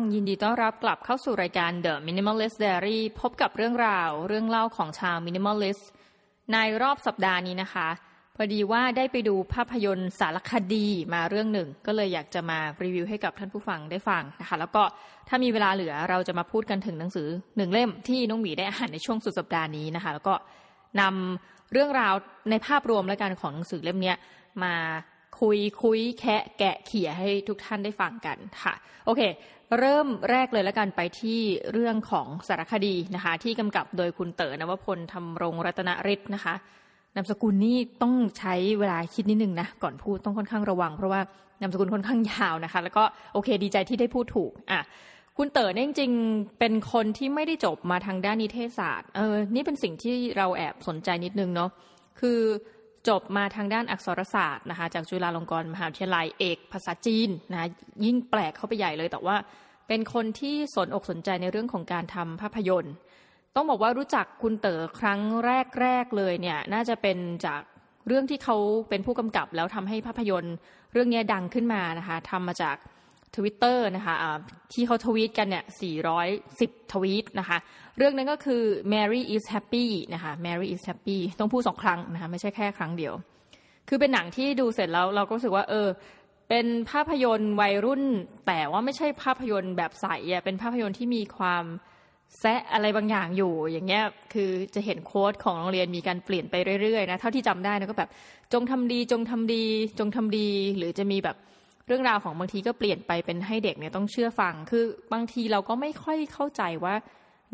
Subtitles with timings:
[0.00, 5.82] ังยินดีต้อนรับกลับเข้าสู่รายการ The Minimalist Diary พบกับเรื่องราว เรื่องเล่าของชาว Minimalist
[6.52, 7.88] ในรอบสัปดาห์นี้นะคะ
[8.36, 14.82] พอดีว่าได้ไปดูภาพยนตร์สารคดีมาเรื่องหนึ่ง ก็เลยอยากจะมารีวิวให้กับท่านผู้ฟังได้ฟังนะคะ แล้วก็
[15.28, 20.34] ถ้ามีเวลาเหลือเราจะมาพูดกันถึงหนังสือหนึ่งเล่มที่น้องหมีได้อ่านในช่วงสุดสัปดาห์นี้นะคะ แล้วก็
[21.00, 22.14] นำเรื่องราว
[22.50, 24.14] ในภาพรวมและการของหนังสือเล่มนี้
[24.62, 24.74] มา
[25.40, 28.74] คุยคุยแคะแกะเขี่ยให้ทุกท่านได้ฟังกันค่ะ
[29.06, 29.22] โอเค
[29.78, 31.40] เริ่มแรกเลยแล้วกันไปที่
[31.72, 36.54] เรื่องของสารคดีนะคะ ที่กำกับโดยคุณเต๋อนวพลธรรมรงรัตนฤทธิ์นะคะ
[37.14, 41.20] นามสกุลนี่ต้องใช้เวลาคิดนิดนึงนะก่อนพูดต้องค่อนข้างระวัง เพราะว่า
[41.60, 44.80] นามสกุลค่อนข้างยาวนะคะ แล้วก็โอเคดีใจที่ได้พูดถูกอะ
[45.36, 51.70] คุณเต๋อเนี่ยจริงๆเป็นคนที่ไม่ได้จบมาทางด้านนิเทศศาสตร์เออนี่เป็นสิ่งที่เราแอบสนใจนิดนึงเนาะ
[52.20, 52.40] คือ
[53.08, 57.68] จบมาทางด้านอักษรศาสตร์นะคะจากจุฬาลงกรณ์มหาวิทยาลัยเอกภาษาจีนนะ
[58.04, 59.36] ยิ่งแปลกเข้าไปใหญ่เลย แต่ว่า
[59.88, 62.94] เป็นคนที่สนอกสนใจในเรื่องของการทำภาพยนตร์
[63.56, 65.20] ต้องบอกว่ารู้จักคุณเต๋อครั้ง
[65.80, 67.60] แรกๆเลยเนี่ยน่าจะเป็นจาก
[68.06, 68.56] เรื่องที่เขา
[68.88, 70.54] เป็นผู้กำกับแล้วทำให้ภาพยนตร์
[70.92, 72.76] เรื่องนี้ดังขึ้นมานะคะทำมาจาก
[73.36, 74.16] ทวิตเตอร์นะคะ
[74.72, 75.64] ที่เขาทวีตกันเนี่ย
[76.28, 77.58] 410 ทวีตนะคะ
[77.96, 83.14] เรื่องนั้นก็คือ Mary is happy นะคะ Mary is happy ต้องพูดสองครั้งนะคะ ไม่ใช่แค่ครั้งเดียว
[83.88, 85.88] คือเป็นหนังที่ดูเสร็จแล้วเราก็รู้สึกว่า เออ
[86.48, 88.02] เป็นภาพยนตร์วัยรุ่น
[88.46, 91.64] แต่ว่าไม่ใช่ภาพยนตร์แบบใสอะเป็นภาพยนตร์ที่มีความ
[92.40, 98.10] แซะอะไรบางอย่างอยู่อย่างเงี้ยคือจะเห็นโค้ดของโรงเรียนมีการเปลี่ยนไปเรื่อยๆนะเท่าที่จำได้นะก็แบบ
[98.52, 99.64] จงทำดีจงทำดี
[99.98, 101.36] จงทำดี หรือจะมีแบบ
[101.86, 106.94] เรื่องราวของบางทีก็เปลี่ยนไปเป็นให้เด็กเนี่ยต้องเชื่อฟัง คือบางทีเราก็ไม่ค่อยเข้าใจว่า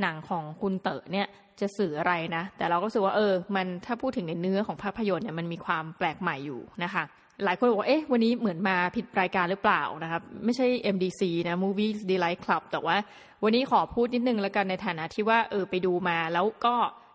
[0.00, 1.26] หนังของคุณเต๋อเนี่ย
[1.60, 7.04] จะสื่ออะไรนะ แต่เราก็รู้สึกว่าเออ มันถ้าพูดถึงในเนื้อของภาพยนตร์เนี่ยมันมีความแปลกใหม่อยู่นะคะ
[7.44, 12.96] หลายคนบอกว่าเอ๊ะวันนี้เหมือนมาผิดรายการหรือเปล่านะครับ ไม่ใช่ MDC นะ Movies Delight Club แต่ว่า
[13.42, 16.74] วันนี้ขอพูดนิดนึงแล้วกันในฐานะที่ว่าเออไปดูมาแล้วก็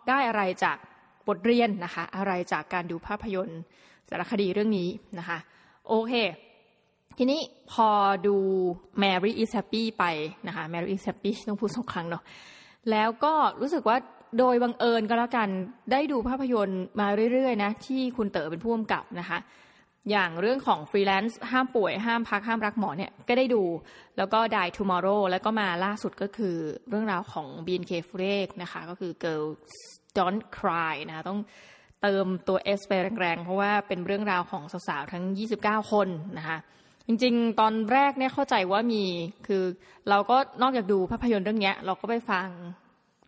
[0.10, 0.78] ได้อะไรจาก
[1.28, 3.62] บทเรียนนะคะ อะไรจากการดูภาพยนตร์
[4.10, 4.90] สารคดีเรื่องนี้
[5.20, 5.38] นะคะ
[5.88, 6.14] โอเค
[7.18, 7.42] ทีนี้
[7.72, 7.90] พอ
[8.28, 8.36] ดู
[9.04, 10.06] Mary is happy ไป
[10.48, 12.24] นะคะ Mary is happy ต้องพูดสองครั้งเนาะ
[12.92, 13.98] แล้วก็รู้สึกว่า
[14.40, 15.50] โดยบังเอิญก็แล้วกัน
[15.92, 19.40] ได้ดูภาพยนตร์มาเรื่อยๆนะที่คุณเต๋อเป็นผู้กำกับนะคะ
[20.10, 23.64] อย่างเรื่องของฟรีแลนซ์ห้ามป่วยห้ามพักห้ามรักหมอเนี่ยก็ได้ดู
[24.18, 26.56] แล้วก็ Die Tomorrow แล้วก็มาล่าสุดก็คือ
[26.90, 29.46] เรื่องราวของ BNK f r e k นะคะ ก็คือ Girl
[30.18, 31.40] Don't Cry นะคะต้อง
[32.02, 35.24] เติมตัว S ไปแรงๆ เพราะว่าเป็นเรื่องราวของสาวๆ ทั้ง
[35.58, 36.08] 29 คน
[36.38, 36.58] นะคะ
[37.08, 39.04] จริงๆ ตอนแรกเนี่ยเข้าใจว่ามี
[39.48, 39.64] คือ
[40.10, 42.48] เราก็นอกจากดูภาพยนตร์เรื่องนี้เราก็ไปฟัง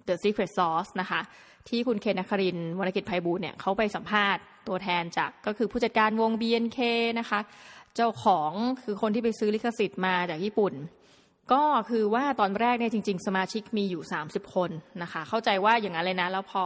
[0.08, 1.22] The Secret Sauce นะคะ
[1.70, 6.80] ที่คุณเคนครินวรกิจไพบูลเนี่ยเขาไปสัมภาษณ์ตัวแทนจากก็คือผู้จัดการวง BNK
[7.20, 7.40] นะคะ
[7.96, 8.52] เจ้าของ
[8.84, 10.74] คือคนที่ไปซื้อลิขสิทธิ์มาจากญี่ปุ่น
[11.54, 14.70] ก็คือว่าตอนแรกเนี่ยจริง ๆ สมาชิกมีอยู่ 30 คน
[15.02, 16.64] นะคะ เข้าใจว่าอย่างนั้นเลยนะ แล้วพอ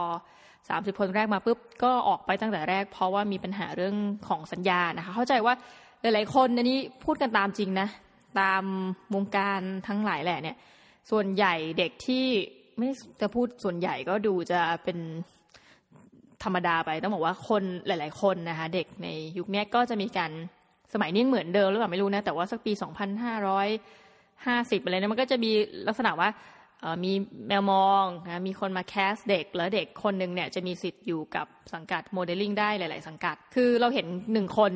[0.48, 3.96] 30 คนแรกมาปุ๊บก็ออกไปตั้งแต่แรก เพราะว่ามีปัญหาเรื่อง
[4.28, 5.54] ของสัญญานะคะ เข้าใจว่า
[6.02, 7.88] หลายๆคนอันนี้พูดกันตามจริงนะ
[8.40, 8.62] ตาม
[9.14, 10.56] วงการทั้งหลายแหละเนี่ย
[11.10, 12.26] ส่วนใหญ่เด็กที่
[12.78, 12.88] ไม่
[13.20, 14.98] จะพูดส่วนใหญ่ก็ดูจะเป็น
[16.42, 20.30] ธรรมดาไปต้องบอกว่าคนหลาย ๆ คนนะคะ เด็กในยุคนี้ก็จะมีการ
[20.92, 25.50] สมัยนี้เหมือนเดิมหรือเปล่าไม่รู้นะ แต่ว่าสักปี 2550 อะไรเนี่ยมันก็จะมี
[25.88, 26.28] ลักษณะว่า
[27.04, 27.12] มี
[27.48, 34.72] แมวมองนะมีคนมา cast เด็ก แล้วเด็กคนหนึ่งเนี่ยจะมีสิทธิ์อยู่กับสังกัดโมเดลลิ่งได้หลาย ๆ สังกัด คือเราเห็นหนึ่งคน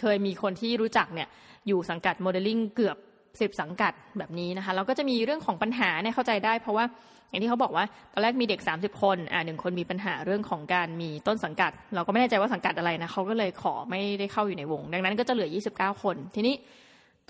[0.00, 1.28] เคยมีคนที่รู้จักเนี่ย
[1.68, 2.96] อยู่สังกัดโมเดลลิ่งเกือบ
[3.40, 6.84] สิบสังกัดแบบนี้นะคะเราก็จะมีเรื่องของปัญหาเนี่ยเข้าใจได้ เพราะว่า
[7.30, 16.54] อย่างที่เขาบอกว่าตอนแรกมีเด็ก 30 คนอ่าหนึ่งคนมีปัญหาเรื่องของการมีต้นสังกัด เราก็ไม่แน่ใจว่าสังกัดอะไรนะเขาก็เลยขอไม่ได้เข้าอยู่ในวง ดังนั้นก็จะเหลือ 29 คนทีนี้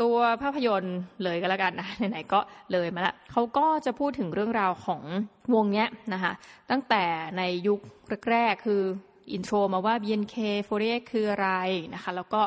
[0.03, 2.41] ตัวภาพยนตร์เลยก็แล้วกันนะไหนๆก็
[2.73, 5.03] เลยมาละเขาก็จะพูดถึงเรื่องราวของ
[5.55, 6.33] วงเนี้ยนะคะ
[6.71, 7.05] ตั้งแต่
[7.39, 7.81] ในยุค
[8.31, 8.83] แรกๆคือ
[9.33, 11.51] intro มาว่า BNK48 คืออะไร
[11.95, 12.43] นะคะแล้วก็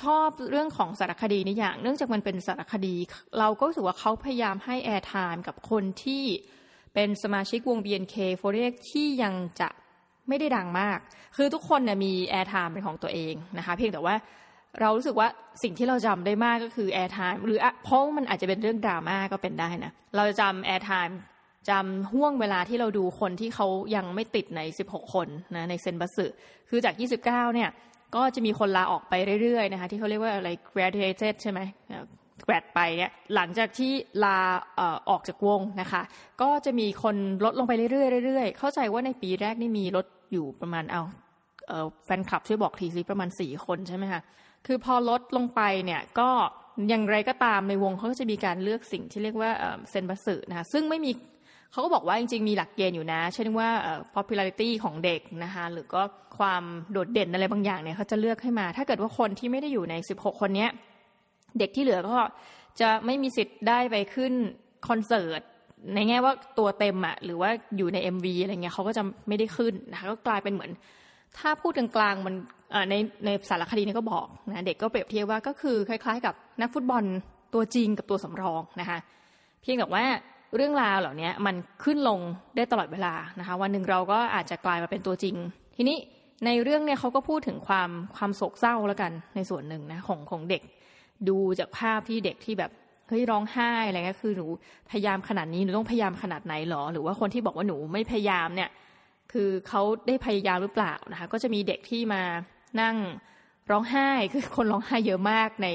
[0.00, 2.94] ชอบเรื่องของสารคดีนี่อย่าง เนื่องจากมันเป็นสารคดี
[3.38, 6.24] เราก็รู้สึกว่าเขาพยายามให้ airtime กับคนที่
[6.94, 9.68] เป็นสมาชิกวง BNK48 ที่ยังจะ
[10.28, 10.98] ไม่ได้ดังมาก
[11.36, 14.14] คือทุกคนเนี่ยมี airtime เป็นของตัวเองนะคะเพียงแต่ว่า
[14.80, 15.28] เรารู้สึกว่า
[15.62, 21.18] สิ่งที่เราจำได้มากก็คือ airtime หรือเพราะมันอาจจะเป็นเรื่องดราม่าก็เป็นได้นะ เราจะจำ airtime
[21.70, 26.26] จำห้วงเวลาที่เราดูคนที่เขายังไม่ติดใน 16 คนนะในเซ็มบัตสึ
[26.68, 27.70] คือจาก 29 เนี่ย
[28.16, 31.60] ก็จะมีคนลาออกไปเรื่อยๆนะคะที่เขาเรียกว่าอะไร graduated ใช่ไหม
[32.44, 33.92] grad ไปเนี่ยหลังจากที่
[34.24, 34.38] ลา
[35.10, 36.02] ออกจากวงนะคะ
[36.42, 41.02] ก็จะมีคนลดลงไปเรื่อยๆเรื่อยๆ เข้าใจว่าในปีแรกนี่มีลดอยู่ประมาณเอา
[42.04, 44.20] แฟนคลับช่วยบอกทีซิประมาณสี่คนใช่ไหมคะ
[44.66, 46.30] คือพอลดลงไปเนี่ยก็
[46.88, 49.50] อย่างไรก็ตามในวงเขาก็จะมีการเลือกสิ่งที่เรียกว่า
[49.90, 51.10] เซนบัสสึนะคะซึ่งไม่มี
[51.72, 53.68] เขาก็บอกว่าจริงๆมีหลักเกณฑ์อยู่นะ เช่นว่า
[54.14, 56.02] popularity ของเด็กนะคะหรือก็
[56.38, 60.66] ความโดดเด่นอะไรบางอย่างเนี่ยเขาจะเลือกให้มา ถ้าเกิดว่าคนที่ไม่ได้อยู่ใน 16 คนนี้
[61.58, 62.16] เด็กที่เหลือก็
[62.80, 64.32] จะไม่มีสิทธิ์ได้ไปขึ้น
[64.88, 65.40] คอนเสิร์ต
[65.94, 70.72] ในแง่ว่าตัวเต็มอะหรือว่าอยู่ใน MV อะไรเงี้ยเขาก็จะไม่ได้ขึ้นนะคะก็กลายเป็นเหมือน
[71.38, 72.34] ถ้าพูดกลางๆมัน
[72.90, 72.94] ใน
[73.24, 77.04] ในสารคดีนี้ก็บอกนะเด็กก็เปรียบเทียบว่าก็คือคล้าย ๆ กับนักฟุตบอล
[77.54, 78.98] ตัวจริงกับตัวสำรองนะคะ
[79.62, 80.04] เพียงแต่ว่า
[80.56, 82.20] เรื่องราวเหล่านี้มันขึ้นลง
[82.56, 85.34] ได้ตลอดเวลานะคะวันหนึ่งเราก็อาจจะกลายมาเป็นตัวจริง
[85.76, 85.98] ทีนี้
[86.46, 90.62] ในเรื่องเนี่ยเขาก็พูดถึงความความโศกเศร้าแล้วกันในส่วนหนึ่งนะของของเด็ก
[91.28, 92.70] ดูจากภาพที่เด็กที่แบบ
[93.08, 94.46] เฮ้ยร้องไห้อะไรเงี้ยคือหนู
[94.90, 98.68] พยายามขนาดนี้หนูต้องพยายามขนาดไหนหรอ หรือว่าคนที่บอกว่าหนูไม่พยายามเนี่ย
[99.32, 102.22] คือเขาได้พยายามหรือเปล่านะคะก็จะมีเด็กที่มา
[102.80, 102.96] นั่ง
[103.70, 105.68] ร้องไห้คือคนร้องไห้เยอะมากใน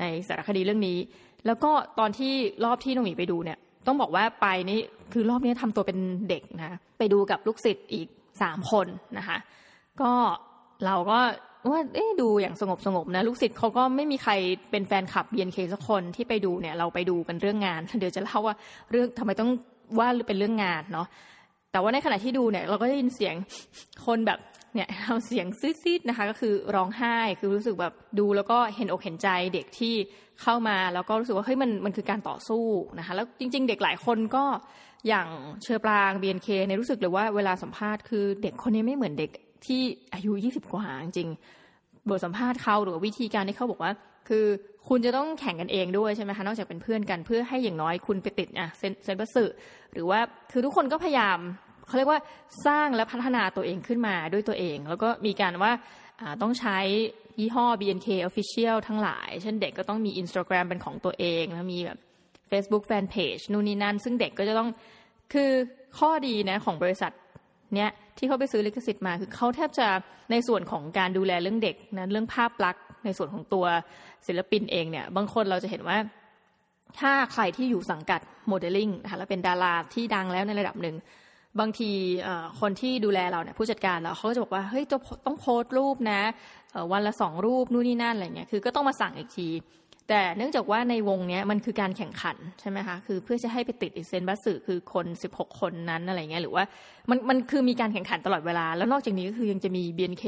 [0.00, 0.98] ในสารคดีเรื่องนี้
[1.46, 2.32] แล้วก็ตอนที่
[2.64, 4.80] รอบที่น้องหมีไปดูเนี่ย ต้องบอกว่าไปนี่
[5.12, 5.98] คือรอบนี้ทำตัวเป็น
[6.28, 8.08] เด็กนะไปดูกับลูกศิษย์อีก
[8.42, 8.86] สามคน
[9.18, 9.38] นะคะ
[10.00, 10.12] ก็
[10.84, 11.18] เราก็
[11.70, 14.32] ว่าเอ๊ดูอย่างสงบสงบนะลูกศิษย์เขาก็ไม่มีใคร
[14.70, 18.56] เป็นแฟนคลับ BNK สักคนที่ไปดูเนี่ยเราไปดูกันเรื่องงาน เดี๋ยวจะเล่าว่า
[18.90, 19.50] เรื่องทำไมต้อง
[19.98, 21.06] ว่าเป็นเรื่องงานเนาะ
[21.74, 23.34] แต่ว่าในขณะที่ดูเนี่ยเราก็ได้ยินเสียง
[24.06, 24.38] คนแบบ
[24.74, 29.94] เนี่ยทำเสียงซีดๆนะคะ ก็คือร้องไห้คือรู้สึกแบบดูแล้วก็เห็นอกเห็นใจเด็กที่
[30.42, 32.64] เข้ามาแล้วก็รู้สึกว่าเฮ้ยมันมันคือการต่อสู้
[32.98, 34.44] นะคะ แล้วจริง ๆ เด็กหลายคนก็
[35.08, 35.28] อย่าง
[35.62, 39.30] เชอปราง BNK ในรู้สึกเลยว่าเวลาสัมภาษณ์คือเด็กคนนี้ไม่เหมือนเด็ก
[39.66, 39.82] ที่
[40.14, 41.28] อายุ 20 กว่าจริง
[42.10, 43.92] บทสัมภาษณ์เขาหรือวิธีการที่เขาบอกว่า
[44.28, 44.46] คือ
[44.88, 49.44] คุณจะต้องแข่งกันเองด้วยใช่ไหมคะนอกจากเป็นเพื่อนกันเพื่อให้อย่างน้อยคุณไปติดอะเซนเซนบัสสึ
[49.92, 50.20] หรือว่า
[50.52, 51.38] คือทุกคนก็พยายาม
[51.86, 52.20] เขาเรียกว่า
[52.66, 55.72] สร้างและพัฒนาตัวเองขึ้นมาด้วยตัวเอง แล้วก็มีการว่า
[56.42, 56.78] ต้องใช้
[57.40, 61.98] ยี่ห้อ BNK Official ทั้งหลาย เช่นเด็กก็ต้องมี Instagram เป็นของตัวเองแล้วมีแบบ
[62.50, 64.68] Facebook Fanpage นู่นนี่นั่น ซึ่งเด็กก็จะต้อง
[65.32, 65.50] คือ
[65.98, 67.12] ข้อดีนะของบริษัท
[67.74, 69.88] เนี้ย ที่เขาไปซื้อลิขสิทธิ์มา คือเขาแทบจะ
[70.30, 73.64] ในส่วนของการดูแลเรื่องเด็กนะเรื่องภาพลักษณ์ในส่วนของตัว
[74.26, 75.98] ศิลปินเองเนี่ย บางคนเราจะเห็นว่า
[77.00, 80.96] ถ้าใครที่อยู่สังกัดโมเดลลิ่งนะคะแล้วเป็นดาราที่ดังแล้วในระดับหนึ่ง
[81.60, 81.90] บางที
[82.60, 84.84] คนที่ดูแลเราเนี่ยผู้จัดการเราเขาก็จะบอกว่าเฮ้ย
[85.26, 86.20] ต้องโพสต์รูปนะ
[86.92, 89.48] วันละสองรูปนู่นนี่นั่นอะไรเงี้ยคือก็ต้องมาสั่งอีกที
[90.08, 96.64] แต่เนื่องจากว่าในวงเนี้ยมันคือการแข่งขันใช่ไหมคะคือเพื่อจะให้ไปติดอีเซนบัสสึคือคน 16 คนนั้นอะไรเงี้ยหรือว่า
[97.10, 100.24] มันมันคือมีการแข่งขันตลอดเวลา แล้วนอกจากนี้ก็คือยังจะมี BNK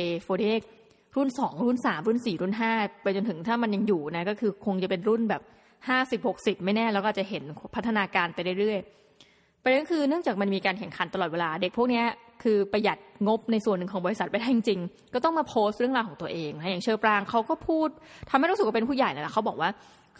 [0.67, 5.43] 4รุ่น 2 รุ่น 3 รุ่น 4 รุ่น 5 ไปจนถึงถ้ามันยังอยู่นะก็คือคงจะเป็นรุ่นแบบ
[5.89, 7.43] 50 60 ไม่แน่แล้วก็จะเห็น
[7.75, 12.03] พัฒนาการไปเรื่อยๆประเด็นคือเนื่องจากมันมีการแข่งขันตลอดเวลา เด็กพวกนี้
[12.43, 12.99] คือประหยัด
[13.29, 17.89] งบในส่วนหนึ่งของบริษัทไปได้จริงๆก็ต้องมาโพสต์เรื่องราวของตัวเองนะอย่างเชอปรางเขาก็พูด
[18.31, 19.71] ทำให้รู้สึกว่าเป็นผู้ใหญ่แล้วเขาบอกว่า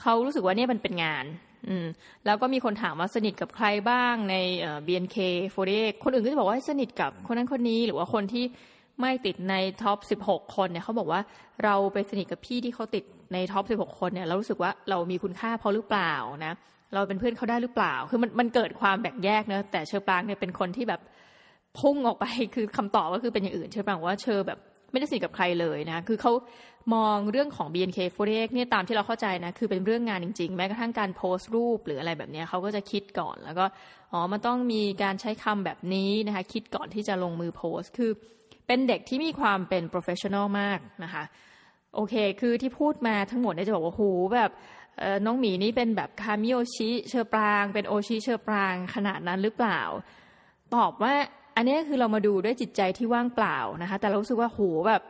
[0.01, 1.25] เขารู้สึกว่าเนี่ยมันเป็นงาน
[1.69, 1.87] อืม
[2.27, 5.17] แล้วก็มีคนถามว่าสนิทกับใครบ้างในเอ่อ BNK
[5.57, 8.45] 48 คนอื่นก็จะบอกว่าสนิทกับคนนั้นคนนี้หรือว่าคนที่
[9.01, 9.99] ไม่ติดใน top
[10.29, 11.21] 16 คนเนี่ยเขาบอกว่า
[11.65, 16.55] เราไปสนิทกับพี่ที่เขาติดใน top 16 คนเนี่ยเรารู้สึกว่าเรามีคุณค่าพอหรือเปล่านะ
[16.95, 21.01] เราเป็นเพื่อนเขาได้หรือเปล่า คือมันมันเกิดความแบ่งแยกเนอะแต่เฌอปรางเนี่ยเป็นคนที่แบบ
[21.81, 24.59] พุ่งออกไปคือคำตอบก็คือเป็นอย่างอื่นเฌอปรางว่าเธอแบบ
[24.93, 26.33] ไม่ได้สนิทกับใครเลยนะ คือเขา
[26.95, 33.65] มองเรื่องของ BNK48 เนี่ยตามที่เราเข้าใจนะ คือเป็นเรื่องงานจริง ๆ แม้กระทั่งการโพสต์รูปหรืออะไรแบบนี้เขาก็จะคิดก่อนแล้วก็
[34.13, 38.11] อ๋อ มันต้องมีการใช้คำแบบนี้นะคะ คิดก่อนที่จะลงมือโพสต์ คือ
[38.67, 41.25] เป็นเด็กที่มีความเป็น professional มากนะคะ
[41.95, 44.03] โอเค คือที่พูดมาทั้งหมดเนี่ยจะบอกว่าโห
[44.35, 44.51] แบบ
[45.27, 49.81] น้องหมีนี่เป็นแบบคามิโอชิเชอร์ปราง เป็นโอชิเชอร์ปรางขนาดนั้นหรือเปล่า
[50.75, 51.15] ตอบว่า
[51.57, 55.03] อันนี้คือเรามาดูด้วยจิตใจที่ว่างเปล่านะคะ แต่เรารู้สึกว่าโหแบบ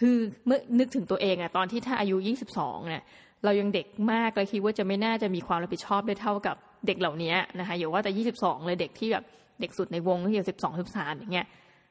[0.00, 2.16] คือเมื่อนึกถึงตัวเองอะตอนที่ถ้าอายุ
[2.52, 3.02] 22เนี่ย
[3.44, 9.24] เรายังเด็กมากเลยคิดว่าจะไม่น่าจะมีความรับผิดชอบได้เท่ากับเด็กเหล่านี้นะคะอย่าว่าแต่ 22 เลยเด็กที่แบบ
[9.60, 11.46] เด็กสุดในวงก็คือ12 13อย่างเงี้ย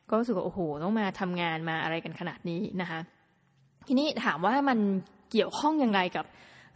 [0.10, 3.00] ก็รู้สึกว่าโอ้โหต้องมาทำงานมาอะไรกันขนาดนี้นะคะ
[3.88, 4.80] ทีนี้ถามว่ามัน
[5.32, 6.26] เกี่ยวข้องยังไงกับ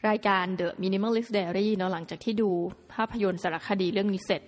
[0.09, 2.49] รายการ The Minimalist Diary เนาะหลังจากที่ดู
[2.93, 4.41] ภาพยนตร์สารคดีเรื่องนี้เสร็จ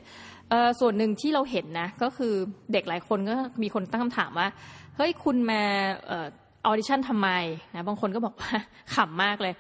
[0.80, 2.34] ส่วนหนึ่งที่เราเห็นนะ ก็คือ
[2.74, 4.48] เด็กหลายคนก็มีคนตั้งคำถามว่า
[4.96, 5.62] เฮ้ยคุณมา
[6.12, 6.16] อ
[6.66, 7.30] อดิชั่นทำไม
[7.76, 8.52] นะบางคนก็บอกว่า
[8.96, 9.54] ขำมากเลย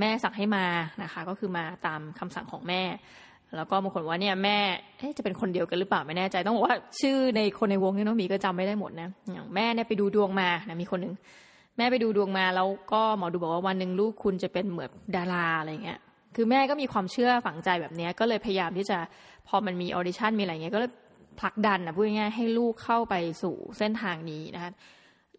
[0.00, 0.64] แม่สั่งให้มา
[1.02, 2.82] นะคะ ก็คือมาตามคำสั่งของแม่
[3.56, 4.58] แล้วก็บางคนว่าเนี่ยแม่
[5.18, 11.14] จะเป็นคนเดียวกันหรือเปล่าไม่แน่ใจ ต้องบอกว่าชื่อในคนในวงนี่น้องมีก็จำไม่ได้หมดนะอย่างแม่เนี่ยไปดูดวงมานะมีคนหนึ่ง
[11.76, 15.98] แม่ไปดูดวงมาแล้วก็หมอดูบอกว่าวันหนึ่งลูกคุณจะเป็นเหมือนดาราอะไรเงี้ย
[16.36, 18.98] คือแม่ก็มีความเชื่อฝังใจแบบนี้ก็เลยพยายามที่จะ
[19.48, 20.92] พอมันมีออดิชั่นมีอะไรเงี้ยก็เลย
[21.40, 24.72] ผลักดันนะพูดง่ายๆให้ลูกเข้าไปสู่เส้นทางนี้นะคะ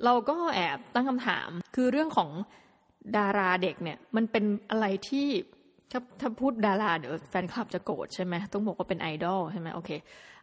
[0.05, 2.29] เราก็แอบตั้งคำถามคือเรื่องของ
[3.17, 5.27] ดาราเด็กเนี่ย มันเป็นอะไรที่
[5.91, 9.91] ถ้าถ้าพูดดาราเดี๋ยวแฟนคลับจะโกรธใช่ไหมต้องบอกว่าเป็นไอดอลใช่ไหมโอเค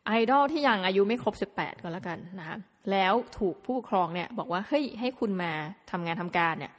[0.06, 2.56] ไอดอลที่ยังอายุไม่ครบสิบแปดก็แล้วกันนะคะ
[2.90, 5.52] แล้วถูกผู้ปกครองเนี่ย บอกว่าเฮ้ยให้คุณมา
[5.90, 6.73] ทำงานทำการเนี่ย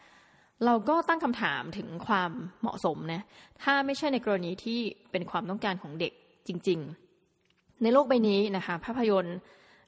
[0.66, 3.22] เราก็ตั้งคำถามถึงความเหมาะสมนะ
[3.64, 4.80] ถ้าไม่ใช่ในกรณีที่
[5.12, 6.14] เป็นความต้องการของเด็ก
[6.48, 6.80] จริง
[7.30, 9.38] ๆ ในโลกใบนี้นะคะภาพยนตร์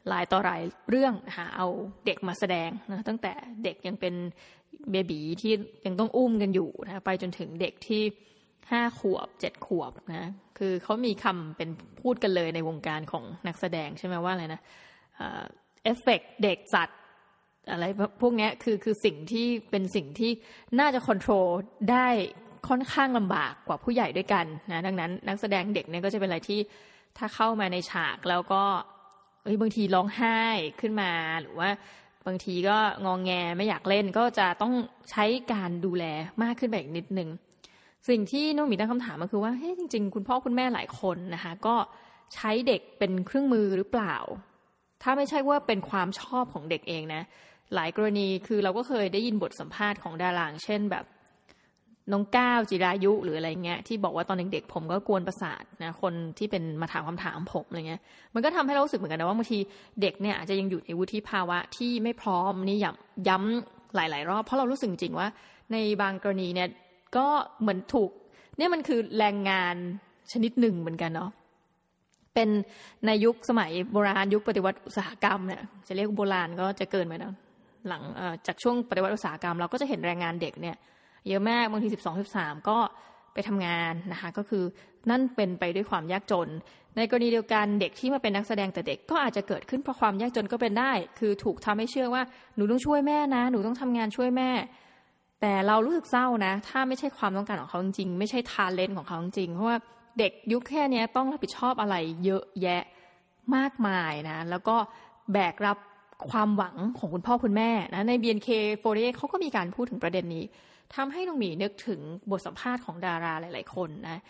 [0.09, 1.67] หลายต่อหลายเรื่องนะคะเอา
[2.05, 4.13] เด็กมาแสดงนะตั้งแต่เด็กยังเป็น
[4.91, 5.51] เบบีที่
[5.85, 8.01] ยังต้องอุ้มกันอยู่นะไปจนถึงเด็กที่
[8.71, 11.69] ห้าขวบเจ็ดขวบนะคือเขามีคำเป็น
[12.01, 14.61] พูดกันเลยในวงการของนักแสดงใช่ไหมว่าอะไรนะ
[15.83, 16.99] เอฟเฟกเด็กสัตว์
[17.71, 17.85] อะไร
[18.21, 20.31] พวกนี้คือคือสิ่งที่เป็นสิ่งที่
[20.79, 21.47] น่าจะควบคุม
[21.91, 22.07] ได้
[22.67, 26.59] ค่อนข้างลำบากกว่าผู้ใหญ่ด้วยกันนะดังนั้นนักแสดงเด็กเนี่ยก็จะเป็นอะไรที่
[27.17, 28.63] ถ้าเข้ามาในฉากแล้วก็
[29.43, 30.39] เอ้ยบางทีร้องไห้
[30.81, 31.11] ขึ้นมา
[31.41, 31.69] หรือว่า
[32.27, 34.73] บางทีก็งองแงไม่อยากเล่นก็จะต้อง
[35.11, 36.05] ใช้การดูแล
[36.43, 37.29] มากขึ้นไปอีกนิดนึง
[38.09, 41.75] สิ่งที่น้องมีตั้งคำถามก็คือว่าเฮ้ยจริง ๆ คุณพ่อคุณแม่หลายคนนะคะก็
[42.35, 44.15] ใช้เด็กเป็นเครื่องมือหรือเปล่า
[45.01, 47.21] ถ้าไม่ใช่ว่าเป็นความชอบของเด็กเองนะ
[47.75, 51.05] หลายกรณีคือเราก็เคยได้ยินบทสัมภาษณ์ของดาราเช่นแบบ
[52.11, 58.01] น้องก้าวจิรายุหรืออะไรเงี้ยที่บอกว่าตอนเด็กๆผมก็กวนประสาทนะคนที่เป็นมาถามคำถามผมอะไรเงี้ย
[58.33, 59.59] มันก็ทำให้เรารู้สึกเหมือนกันนะว่าบางที
[60.01, 65.27] เด็กเนี่ยอาจจะยังอยู่ในวุฒิภาวะที่ไม่พร้อมนี่ย้ำย้ำหลาย ๆ รอบเพราะเรารู้สึกจริงว่า
[65.71, 66.69] ในบางกรณีเนี่ย
[67.17, 67.27] ก็
[67.61, 68.11] เหมือนถูก
[68.57, 69.75] เนี่ยมันคือแรงงาน
[70.31, 71.31] ชนิดหนึ่งเหมือนกันเนาะ
[72.33, 72.49] เป็น
[73.05, 77.33] ในยุคสมัยโบราณยุคปฏิวัติอุตสาหกรรมเนี่ยจะเรียกโบราณก็จะเกินไปนะ
[77.87, 78.01] หลัง
[78.47, 80.75] จากช่วงปฏิวัติอุตสาหกรรม เราก็จะเห็นแรงงานเด็กเนี่ย
[81.27, 82.77] เยอะมากบางทีสิบสองสิบสามก็
[83.33, 84.63] ไปทำงานนะคะก็คือ
[85.09, 86.49] นั่นเป็นไปด้วยความยากจน
[86.97, 92.23] ในกรณีเดียวกันเด็กที่มาเป็นนักแสดงแต่เด็กก็อาจจะเกิดขึ้นเพราะความยากจนก็เป็นได้ คือถูกทำให้เชื่อว่า
[92.55, 94.49] หนูต้องช่วยแม่นะหนูต้องทำงานช่วยแม่
[95.41, 99.77] แต่เรารู้สึกเศร้านะ ถ้าไม่ใช่ความต้องการของเขาจริงๆไม่ใช่ทาเลนต์ของเขาจริงเพราะว่า
[100.19, 101.95] เด็กยุคแค่นี้ต้องรับผิดชอบอะไร
[102.25, 102.83] เยอะแยะ
[103.55, 104.75] มากมายนะ แล้วก็
[105.33, 105.77] แบกรับ
[106.31, 110.43] ความหวังของคุณพ่อคุณแม่นะใน BNK48 เขาก็มีการพูดถึงประเด็นนี้
[110.95, 111.99] ทำให้ลุงหมีนึกถึง
[112.31, 114.21] บทสัมภาษณ์ของดาราหลาย ๆ คนนะ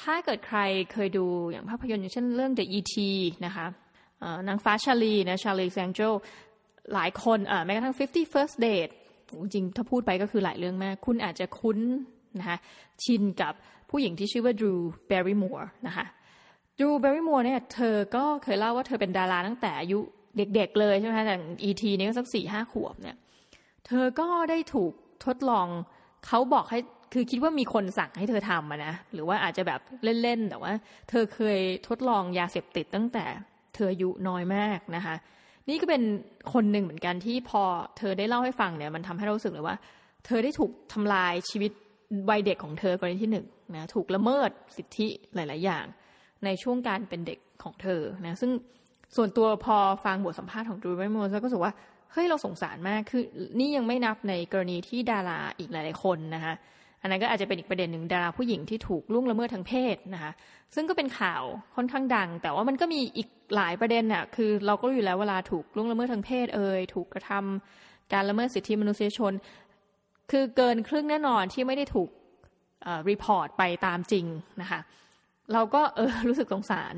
[0.00, 0.58] ถ้าเกิดใคร
[0.92, 2.94] เคยดูอย่างภาพยนตร์อย่างเช่นเรื่อง The E.T.
[3.46, 3.66] นะคะ
[4.48, 6.00] นางฟ้าชาลีนะชาลีแซงโจ
[6.94, 8.92] หลายคนแม้กระทั่ง 50 First Date
[9.40, 11.78] จริงถ้าพูดไปก็คือหลายเรื่องมาก คุณอาจจะคุ้น
[12.38, 12.58] นะคะ
[13.04, 13.52] ชินกับ
[13.90, 14.80] ผู้หญิงที่ชื่อว่า Drew
[15.10, 16.06] Barrymore นะคะ
[16.78, 19.98] Drew Barrymore เนี่ยเธอก็เคยเล่าว่าเธอเป็นดาราตั้งแต่อายุ
[20.36, 21.36] เด็กๆเลยใช่ไหมคะแต่
[21.68, 21.82] E.T.
[21.98, 23.16] นี่ก็สักสี่ห้าขวบเนี่ย
[23.86, 24.92] เธอก็ได้ถูก
[25.24, 25.68] ทดลอง
[26.26, 26.78] เขาบอกให้
[27.12, 29.80] คือคิดว่ามีคนสั่งให้เธอทำนะหรือว่าอาจจะแบบ
[30.22, 30.72] เล่นๆแต่ว่า
[31.08, 33.24] เธอเคยทดลองยาเสพติดตั้งแต่
[33.74, 35.14] เธออายุน้อยมากนะคะ
[35.68, 36.02] นี่ก็เป็น
[36.52, 37.62] คนหนึ่งเหมือนกันที่พอ
[37.98, 39.76] เธอได้เล่าให้ฟังเนี่ยมันทำให้เราสึกเลยว่า
[40.26, 41.72] เธอได้ถูกทำลายชีวิต
[42.30, 45.84] วัยเด็กของเธอกรณีที่หนึ่งนะถูกละเมิดสิทธิหลาย ๆ อย่าง
[46.44, 48.50] ในช่วงการเป็นเด็กของเธอนะซึ่ง
[49.16, 51.72] ส่วนตัวพอฟังบทสัมภาษณ์ของดูไบโมก็รู้สึกว่า
[52.14, 53.22] เฮ้ยเราสงสารมากคือ
[53.58, 56.54] นี่ยังไม่นับในกรณีที่ดาราอีกหลายๆคนนะคะ
[57.00, 60.32] อันนั้นก็อาจจะเป็นอีกประเด็นหนึ่งดาราผู้หญิงที่ถูกล่วงละเมิดทางเพศนะคะ
[60.74, 61.42] ซึ่งก็เป็นข่าว
[61.76, 69.32] ค่อนข้างดัง แต่ว่ามันก็มีอีกหลายประเด็นน่ะคือเราก็รู้อยู่แล้วเวลาถูกล่วงละเมิดทางเพศเอ่ยถูกกระทำการละเมิดสิทธิมนุษยชน
[70.30, 72.08] คือเกินครึ่งแน่นอนที่ไม่ได้ถูก
[73.10, 74.26] รีพอร์ตไปตามจริง
[74.60, 74.80] นะคะ
[75.52, 76.94] เราก็เออรู้สึกสงสาร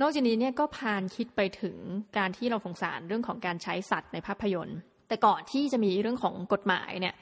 [0.00, 1.76] นอกจากนี้เนี่ยก็พานคิดไปถึง
[2.18, 4.78] การที่เราสงสารเรื่องของการใช้สัตว์ในภาพยนตร์
[5.08, 7.14] แต่ก่อนที่จะมีเรื่องของกฎหมายเนี่ย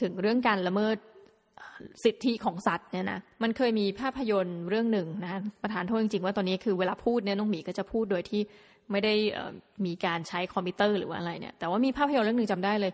[0.00, 0.96] ถึงเรื่องการละเมิด
[2.04, 8.42] สิทธิของสัตว์เนี่ยนะมันเคยมีภาพยนตร์เรื่องหนึ่งนะประธานโทษจริงๆว่าตอนนี้คือเวลาพูดเนี่ยน้องหมีก็จะพูดโดยที่
[8.90, 9.14] ไม่ได้
[9.86, 12.92] มีการใช้คอมพิวเตอร์หรือว่าอะไรเนี่ยแต่ว่ามีภาพยนตร์เรื่องหนึ่งจำได้เลย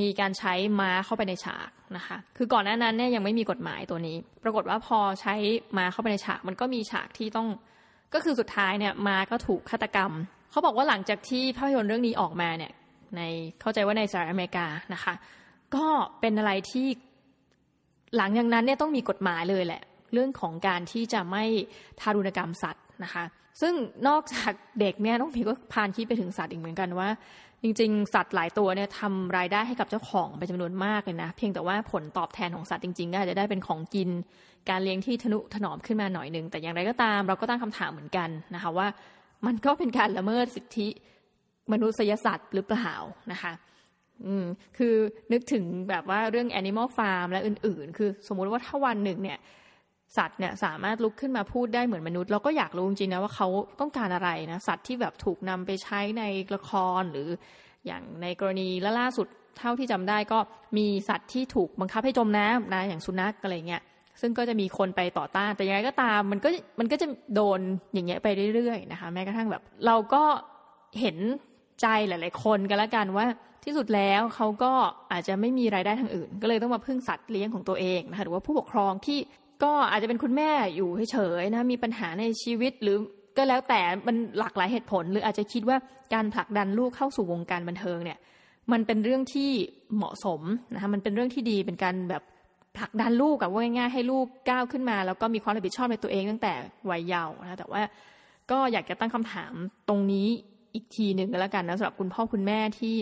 [0.00, 5.34] มีการใช้ม้าเข้าไปในฉากนะคะคือก่อนหน้านั้นเนี่ยยังไม่มีกฎหมายตัวนี้ ปรากฏว่าพอใช้
[5.76, 7.48] ม้าเข้าไปในฉาก มันก็มีฉากที่ต้อง
[8.14, 10.12] ก็คือสุดท้ายเนี่ยมาก็ถูกฆาตกรรม
[10.50, 12.72] เขาบอกว่าหลังจากที่ภาพยนตร์เรื่องนี้ออกมาเนี่ย
[13.16, 13.20] ใน
[13.60, 15.14] เข้าใจว่าในสหรัฐอเมริกานะคะ
[15.74, 15.86] ก็
[16.20, 16.86] เป็นอะไรที่
[18.16, 21.44] หลังจากนั้นเนี่ยต้องมีกฎหมายเลยแหละ เรื่องของการที่จะไม่
[22.00, 23.24] ทารุณกรรมสัตว์นะคะ
[23.60, 23.74] ซึ่ง
[24.08, 27.08] นอกจากเด็กเนี่ยต้องผีก็พานคิดไปถึงสัตว์อีกเหมือนกันว่า
[27.62, 34.10] จริง ๆ สัตว์หลายตัวเนี่ยทำรายได้ให้กับเจ้าของเป็นจำนวนมากเลยนะ เพียงแต่ว่าผลตอบแทนของสัตว์จริงๆก็อาจจะได้เป็นของกิน
[34.68, 38.88] การเลี้ยงที่ทนุถนอมขึ้นมาหน่อยหนึ่งแต่อย่างไรก็ตาม เราก็ตั้งคำถามเหมือนกันนะคะว่า
[39.46, 40.88] มันก็เป็นการละเมิดสิทธิ
[41.72, 42.92] มนุษยสัตว์หรือเปล่า
[43.32, 43.52] นะคะ
[44.26, 44.46] อืม
[44.78, 44.94] คือ
[45.32, 49.38] นึกถึงแบบว่าเรื่อง Animal Farm และอื่น ๆ คือสมมุติว่าถ้าวันหนึ่งเนี่ย
[50.16, 53.48] สัตว์เนี่ยสามารถลุกขึ้นมาพูดได้เหมือนมนุษย์เราก็อยากรู้จริงๆนะว่าเขา
[53.80, 56.22] ต้องการอะไรนะสัตว์ที่แบบถูกนำไปใช้ใน
[56.54, 57.28] ละครหรือ
[57.86, 58.68] อย่างในกรณี
[59.00, 59.26] ล่าสุด
[59.58, 60.38] เท่าที่จำได้ก็
[60.78, 63.82] มีสัตว์ที่ถูกบังคับให้จมน้ำนะอย่างสุนัขอะไรเงี้ย
[64.20, 66.48] ซึ่งก็จะมีคนไปต่อต้านแต่ยังไงก็ตาม มันก็
[66.80, 67.60] มันก็จะโดน
[67.92, 70.22] อย่างเงี้ยไปเรื่อยๆนะคะ แม้กระทั่งแบบ เราก็
[71.00, 71.16] เห็น
[71.80, 73.26] ใจหลาย ๆ คนกันละกันว่า
[73.64, 74.72] ที่สุดแล้วเขาก็
[75.12, 79.18] อาจจะไม่มีรายได้ทางอื่น ก็เลยต้องมาพึ่งสัตว์เลี้ยงของตัวเองนะคะหรือว่าผู้ปกครองที่
[79.62, 82.96] ก็อาจจะเป็นคุณแม่อยู่เฉยๆนะมีปัญหาในชีวิตหรือ
[83.36, 85.76] ก็แล้วแต่มันหลากหลายเหตุผล หรืออาจจะคิดว่า
[86.14, 88.18] การผลักดันลูกเข้าสู่วงการบันเทิงเนี่ย
[88.72, 89.50] มันเป็นเรื่องที่
[89.96, 90.40] เหมาะสม
[90.74, 92.22] นะคะมันเป็นเรื่องที่ดีเป็นการแบบ
[92.78, 96.52] ผลักดันลูกกับว่าง่ายๆให้ลูกก้าวขึ้นมา แล้วก็มีความรับผิดชอบในตัวเองตั้งแต่
[96.90, 97.82] วัยเยาว์นะแต่ว่า
[98.50, 99.52] ก็อยากจะตั้งคำถาม
[99.88, 100.26] ตรงนี้
[100.74, 102.96] อีกทีหนึ่งก็แล้วกันนะสำหรับคุณพ่อคุณแม่ที่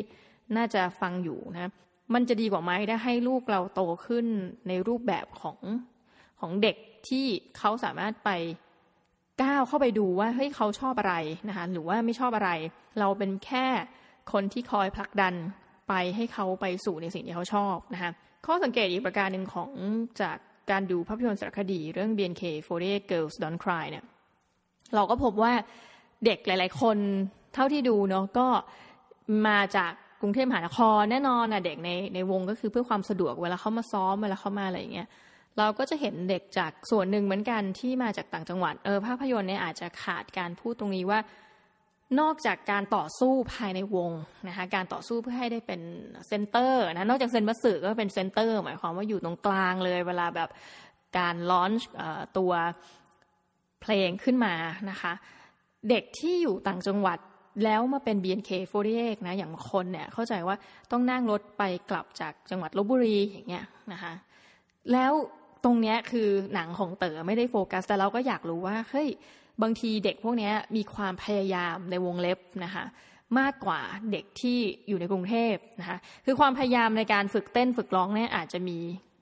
[0.56, 1.70] น่าจะฟังอยู่นะ
[2.14, 4.26] มันจะดีกว่าไหมถ้าให้ลูกเราโตขึ้น
[4.68, 5.58] ในรูปแบบของ
[6.40, 6.76] ของเด็ก
[7.08, 7.26] ที่
[7.58, 8.30] เขาสามารถไป
[9.42, 11.14] ก้าวเข้าไปดูว่าเฮ้ยเขาชอบอะไร
[11.48, 12.50] นะคะหรือว่าไม่ชอบอะไร
[12.98, 13.66] เราเป็นแค่
[14.32, 15.34] คนที่คอยผลักดัน
[15.88, 18.12] ไปให้เขาไปสู่ในสิ่งที่เขาชอบนะคะ
[18.50, 19.70] ข้อสังเกตอีกประการหนึ่งของ
[20.22, 20.36] จาก
[20.70, 24.04] การดูภาพยนตร์สารคดีเรื่อง BNK48 Girls Don't Cry เนี่ย
[24.94, 25.52] เราก็พบว่า
[26.24, 26.96] เด็กหลาย ๆ คน
[27.54, 28.46] เท่าที่ดูเนาะก็
[29.46, 35.08] มาจากกรุงเทพมหานครแน่นอนนะเด็กในในวงก็คือเพื่อความสะดวกเวลาเขามาซ้อมเวลาเขามาอะไรอย่างเงี้ย
[35.58, 41.18] เราก็จะเห็นเด็กจากส่วนหนึ่งเหมือนกันที่มาจากต่างจังหวัดเออภาพยนตร์เนี่ยอาจจะขาดการพูดตรงนี้ว่า
[42.20, 44.10] นอกจากการต่อสู้ภายในวง
[44.48, 45.80] นะคะการต่อสู้เพื่อให้ได้เป็น
[46.28, 50.48] center นะนอกจากเซ็มบัตสึก็เป็น center หมายความว่าอยู่ตรงกลางเลย เวลาแบบ
[51.18, 51.88] การ launch
[52.38, 52.52] ตัว
[53.82, 54.54] เพลงขึ้นมา
[54.90, 55.12] นะคะ
[55.88, 57.18] เด็กที่อยู่ต่างจังหวัด
[57.64, 60.56] แล้วมาเป็น BNK48 นะอย่างคนเนี่ยเข้าใจว่า
[60.90, 64.12] ต้องนั่งรถไปกลับจากจังหวัดลพบุรีอย่างเงี้ยนะคะ
[64.92, 65.12] แล้ว
[65.64, 69.08] ตรงเนี้ยคือหนังของเต๋อไม่ได้โฟกัส แต่เราก็อยากรู้ว่าเฮ้ย
[69.62, 72.84] บางทีเด็กพวกนี้มีความพยายามในวงเล็บนะคะ
[73.38, 73.80] มากกว่า
[74.12, 78.78] เด็กที่อยู่ในกรุงเทพนะคะคือความพยายามในการฝึกเต้นฝึกร้องเนี่ยอาจจะมี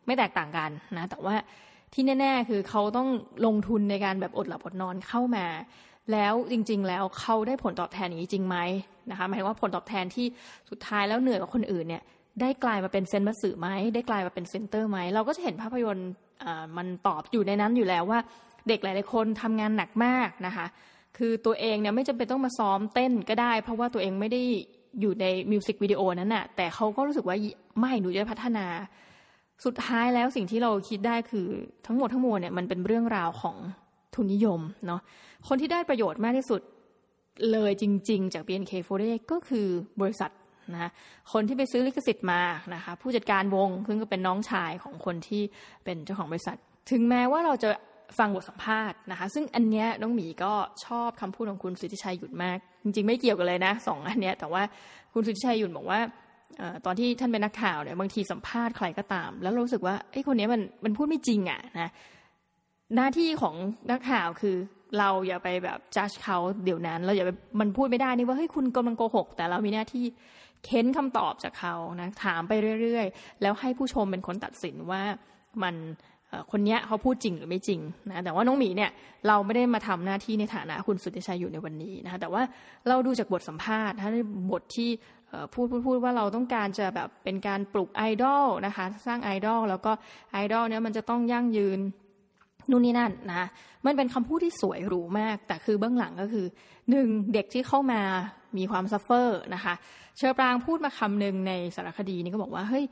[0.07, 1.35] ไม่แตกต่างกันนะแต่ว่า
[1.93, 3.09] ที่แน่ ๆ คือเขาต้อง
[3.47, 5.47] ลงทุนในการแบบอดหลับอดนอนเข้ามา
[6.13, 8.57] แล้วจริง ๆ แล้วเขาได้ผลตอบแทนอย่างนี้จริงไหม
[9.11, 10.27] นะคะหมายว่าผลตอบแทนที่
[10.71, 12.03] สุดท้ายแล้วเหนื่อยกว่าคนอื่นเนี่ย
[12.41, 16.11] ได้กลายมาเป็นเซนบัสสื่อไหมได้กลายมาเป็นเซนเตอร์ไหมเราก็จะเห็นภาพยนตร์
[16.77, 18.21] มันตอบอยู่ในนั้นอยู่แล้วว่า
[18.69, 20.67] เด็กหลาย ๆ คนทำงานหนักมากนะคะ
[21.19, 24.43] คือตัวเองเนี่ยไม่จำเป็นต้องมาซ้อมเต้นก็ได้ เพราะว่าตัวเองไม่ได้
[25.01, 27.37] อยู่ในมิวสิกวิดีโอนั้นน่ะ แต่เขาก็รู้สึกว่า
[27.81, 28.67] ไม่หนูจะพัฒนา
[29.65, 31.47] สุดท้ายแล้วสิ่งที่เราคิดได้คือ
[31.87, 33.57] ทั้งหมดทั้งมวลเนี่ยมันเป็นเรื่องราวของ
[34.15, 35.01] ทุนนิยมเนาะ
[35.49, 36.61] คนที่ได้ประโยชน์มากที่สุด
[37.53, 39.67] เลยจริง ๆ จาก BNK48 ก็คือ
[40.01, 40.31] บริษัท
[40.75, 40.91] นะ
[41.33, 42.41] คนที่ไปซื้อลิขสิทธิ์มา
[42.75, 45.43] นะคะผู้จัดการวงซึ่งก็เป็นน้องชายของคนที่
[45.85, 46.57] เป็นเจ้าของบริษัท
[46.91, 47.71] ถึงแม้ว่าเราจะ
[48.19, 50.53] ฟังบทสัมภาษณ์นะคะ ซึ่งอันเนี้ยน้องหมีก็
[50.87, 54.63] ชอบคำพูดของคุณสุทธิชัยหยุดมาก จริง ๆ ไม่เกี่ยวกันเลยนะสองอันเนี้ยแต่ว่า
[55.13, 56.01] คุณสุทธิชัยหยุดบอกว่า
[56.85, 61.91] ตอนที่ท่านเป็นนักข่าวเนี่ยบางทีสัมภาษณ์ใครก็ตาม แล้วรู้สึกว่าไอ้คนนี้มันมันพูดไม่จริงอะนะ
[62.97, 63.55] หน้าที่ของ
[63.91, 64.57] นักข่าวคือ
[64.99, 70.05] เราอย่าไปแบบจัดเขาเดี๋ยวนั้น เราอย่าไปมันพูดไม่ได้นี่ว่าเฮ้ยคุณกำลังโกหก แต่เรามีหน้าที่
[70.65, 75.03] เค้นคำตอบจากเขานะถามไปเรื่อย ๆ แล้วให้ผู้ชมเป็นคนตัดสินว่า
[75.63, 75.75] มัน
[76.51, 78.91] คนนี้เขาพูดจริงหรือไม่จริงนะแต่ว่าน้องหมีเนี่ย
[79.29, 82.43] เราไม่ได้มาทำหน้าที่ในฐานะคุณสุทธิชัยอยู่ในวันนี้นะคะแต่ว่า
[82.89, 84.11] เราดูจากบทสัมภาษณ์ถ้า
[84.51, 84.91] บทที่
[85.53, 89.93] พูดพูดพูดว่าเราต้องการจะแบบเป็นการปลุกไอดอลนะคะสร้างไอดอลแล้วก็
[90.33, 91.79] ไอดอลเนี่ยมันจะต้องยั่งยืน
[92.71, 93.47] นู่นนี่นั่นนะ
[93.87, 96.47] มันเป็นคำพูดที่สวยหรูมาก แต่คือเบื้องหลังก็คือ
[96.91, 98.01] หนึ่งเด็กที่เข้ามา
[98.59, 99.75] มีความ suffer นะคะ
[100.17, 102.85] เฌอปรางพูดมาคำหนึ่งในสารคดีนี้ก็บอกว่าเฮ้ย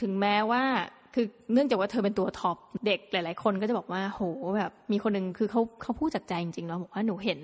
[0.00, 0.64] ถึงแม้ว่า
[1.14, 4.22] คือเนื่องจากว่าเธอเป็นตัว top เด็กหลาย ๆ คนก็จะบอกว่าโห
[4.56, 7.38] แบบมีคนหนึ่งคือเขาเขาพูดจากใจจริงๆแล้วบอกว่าหนูเห็น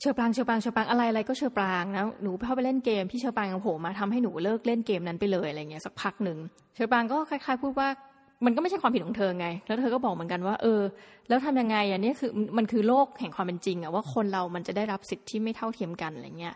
[0.00, 6.38] เฌอปรางเฌอปรางเฌอปรางอะไรอะไรก็เฌอปรางนะหนูเข้าไปเล่นเกมพี่เฌอปรางโผล่มาทำให้หนูเลิกเล่นเกมนั้นไปเลยอะไรเงี้ยสักพักหนึ่ง
[6.74, 7.88] เฌอปรางก็คล้ายๆพูดว่า
[8.44, 10.80] มันก็ไม่ใช่ความผิดของเธอไง แล้วเธอก็บอกเหมือนกันว่า เออ
[11.28, 16.54] แล้วทำยังไงอะนี่คือมันคือโลกแห่งความเป็นจริงอะว่าคนเรามันจะได้รับสิทธิ์ที่ไม่เท่าเทียมกันอะไรเงี้ย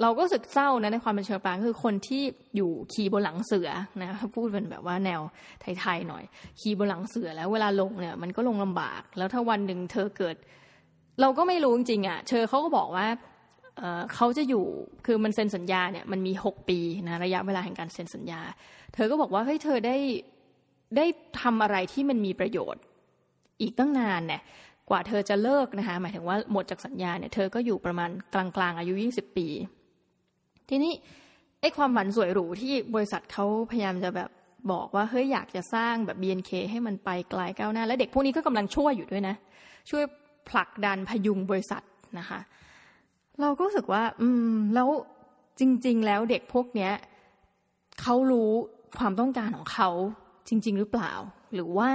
[0.00, 2.22] เราก็รู้สึกเศร้านะในความเป็นเชิงปางคือคนที่
[2.56, 3.68] อยู่ขี่บนหลังเสือ
[4.02, 5.20] นะพูดเป็นแบบว่าแนว
[5.80, 6.24] ไทยๆหน่อย
[6.60, 10.36] ขี่บนหลังเสือแล้วเวลาลงเนี่ยมันก็ลงลำบาก แล้วถ้าวันหนึ่งเธอเกิด
[11.20, 13.06] เราก็ไม่รู้จริงๆอะ เชอเขาก็บอกว่า
[14.14, 14.64] เขาจะอยู่
[15.06, 16.78] คือมันเซ็นสัญญาเนี่ยมันมีหกปี
[17.08, 18.40] นะระยะเวลาแห่งการเซ็นสัญญา
[18.94, 19.96] เธอก็บอกว่าเฮ้ยเธอได้
[20.96, 21.06] ได้
[21.40, 22.82] ทำอะไรที่มันมีประโยชน์
[23.60, 24.40] อีกตั้งนานเนี่ย
[24.90, 29.48] กว่าเธอจะเลิกนะคะหมายถึงว่าหมดจากสัญญาเนี่ยเธอก็อยู่ประมาณกลางๆอายุ 20 ปี
[30.68, 30.92] ทีนี้
[31.60, 34.30] ไอ้ความหวันสวยหรูที่บริษัทเขาพยายามจะแบบ
[34.72, 39.34] บอกว่าเฮ้ยอยากจะสร้างแบบ BNK ให้มันไปไกลก้าวหน้า และเด็กพวกนี้ก็กำลังช่วยอยู่ด้วยนะ
[39.90, 40.04] ช่วย
[40.48, 41.82] ผลักดันพยุงบริษัท
[42.18, 42.40] นะคะ
[43.40, 44.88] เราก็รู้สึกว่า อืม แล้ว
[45.60, 46.92] จริง ๆ แล้วเด็กพวกเนี้ย
[48.00, 48.50] เขารู้
[48.98, 49.90] ความต้องการของเขา
[50.48, 51.12] จริง ๆ หรือเปล่า
[51.54, 51.90] หรือว่า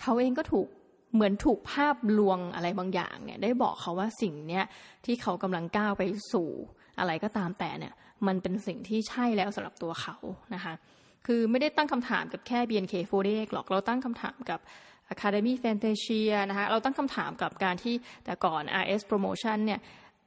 [0.00, 0.66] เขาเองก็ถูก
[1.14, 4.64] เหมือนถูกภาพลวงอะไรบางอย่างเนี่ย ได้บอกเขาว่าสิ่งเนี้ย
[5.04, 6.48] ที่เขากำลังก้าวไปสู่
[6.98, 7.94] อะไรก็ตามแต่เนี่ย
[8.26, 10.16] มันเป็นสิ่งที่ใช่แล้วสำหรับตัวเขา
[10.54, 10.74] นะคะ
[11.26, 14.60] คือไม่ได้ตั้งคำถามกับแค่ BNK48 หรอกเราตั้งคำถามกับ
[15.14, 19.80] Academy Fantasia นะคะเราตั้งคำถามกับการที่แต่ก่อน RS Promotion เนี่ย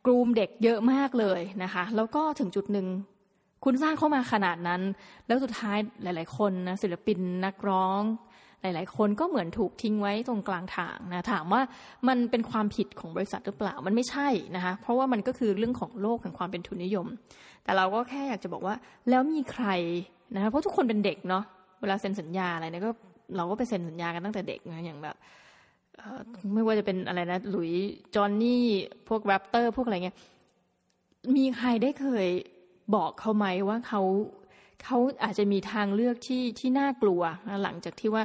[0.05, 2.87] กลุ่มเด็กเยอะมากเลยนะคะแล้วก็ถึงจุดหนึ่ง
[3.65, 4.81] คุณสร้างเข้ามาขนาดนั้น
[5.27, 8.01] แล้วสุดท้ายหลาย ๆ คนนะศิลปินนักร้อง
[8.61, 11.61] หลาย ๆ คนก็เหมือนถูกทิ้งไว้ตรงกลางทางนะถามว่า
[12.07, 17.07] มันเป็นความผิดของบริษัทหรือเปล่ามันไม่ใช่นะคะเพราะว่ามันก็คือเรื่องของโลกแห่งความเป็นทุนนิยม
[17.63, 18.75] แต่เราก็แค่อยากจะบอกว่า
[19.09, 19.67] แล้วมีใคร
[20.35, 21.43] นะคะเพราะทุกคนเป็นเด็กเนาะ
[21.81, 22.91] เวลาเซ็นสัญญาอะไรเนี่ยก็
[23.35, 25.15] เราก็ไปเซ็นสัญญากันตั้งแต่เด็กนะอย่างแบบ
[26.53, 27.71] ไม่ว่าจะเป็นอะไรนะหลุย
[28.15, 28.63] จอนนี่
[29.09, 30.17] พวกแรปเตอร์พวกอะไรเงี้ย
[31.35, 32.27] มีใครได้เคย
[32.95, 34.01] บอกเขาไหมว่าเขา
[34.83, 37.21] เขาอาจจะมีทางเลือกที่ที่น่ากลัว
[37.63, 38.23] หลังจากที่ว่า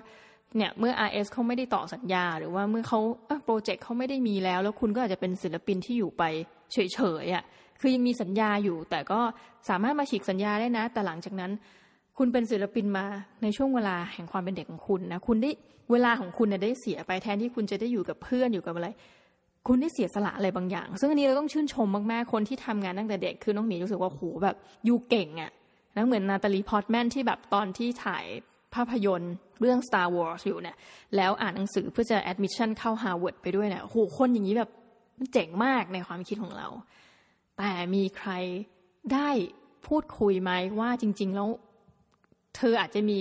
[0.57, 3.01] เนี่ยเมื่อ RS เขาไม่ได้ต่อสัญญา หรือว่าเมื่อเขา
[3.45, 6.23] โปรเจกต์เขาไม่ได้มีแล้ว แล้วคุณก็อาจจะเป็นศิลปินที่อยู่ไป
[6.73, 6.79] เฉ
[7.25, 7.45] ยๆอะ่ะ
[7.81, 9.21] คือยังมีสัญญาอยู่ แต่ก็
[9.69, 11.51] สามารถมาฉีกสัญญาได้นะ แต่หลังจากนั้น
[12.19, 13.05] คุณเป็นศิลปินมา
[13.43, 15.51] ในช่วงเวลาแห่งความเป็นเด็กของคุณนะคุณได้
[15.93, 18.89] เวลาของคุณเนี่ยได้เสียไปแทนที่คุณจะได้อยู่กับเพื่อนอยู่กับอะไร
[19.67, 25.51] คุณได้เสียสละอะไรบางอย่าง ซึ่งอันนี้เราต้องชื่นชมมากๆคนที่ทำงานตั้งแต่เด็กคือน้องหมีรู้สึกว่าโหแบบอยู่เก่งอะ่ะ
[25.97, 28.25] นะเหมือนนาตาลีพอตแมนที่แบบตอนที่ถ่าย
[28.75, 30.77] ภาพยนตร์เรื่อง Star Wars อยู่เนี่ย
[31.17, 34.71] แล้วอ่านหนังสือเพื่อจะ admission เข้า Harvard ไปด้วยเนี่ยโหคนอย่างนี้แบบ
[35.19, 36.69] มันเจ๋งมากในความคิดของเรา
[37.59, 38.31] แต่มีใคร
[39.13, 39.31] ได้
[39.87, 41.49] พูดคุยไหมว่าจริง ๆ แล้ว
[42.57, 43.19] เธออาจจะมี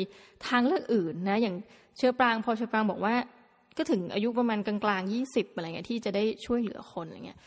[0.47, 1.55] ทางเลือกอื่นนะอย่าง
[1.97, 3.15] เชื้อปรางพอเชื้อปรางบอกว่า
[3.77, 7.39] ก็ถึงอายุประมาณกลางๆยี่สิบอะไรเงี้ยที่จะได้ช่วยเหลือคนอะไรเงี้ย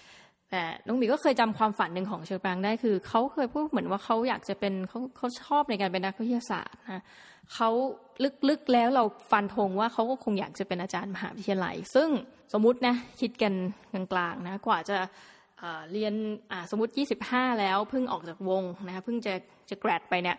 [0.51, 7.03] แต่น้องหมีก็เคยจำความฝันหนึ่งของเชอปรางได้คือเขาเคยพูดเหมือนว่าเขาอยากจะเป็นเขาเขาชอบในการเป็นนักวิทยาศาสตร์นะ
[7.55, 7.71] เขา
[8.49, 12.09] ลึกๆแล้วเราฟันธงว่าเขาก็คงอยากจะเป็นอาจารย์มหาวิทยาลัย ซึ่ง
[12.53, 13.55] สมมตินะคิดกัน
[13.93, 14.97] กลางๆนะกว่าจะ
[15.93, 16.15] เรียน
[16.71, 16.93] สมมติ
[17.27, 19.35] 25 แล้วเพิ่งออกจากวงนะเพิ่งจะ
[19.71, 20.37] จะแกรดไปเนี่ย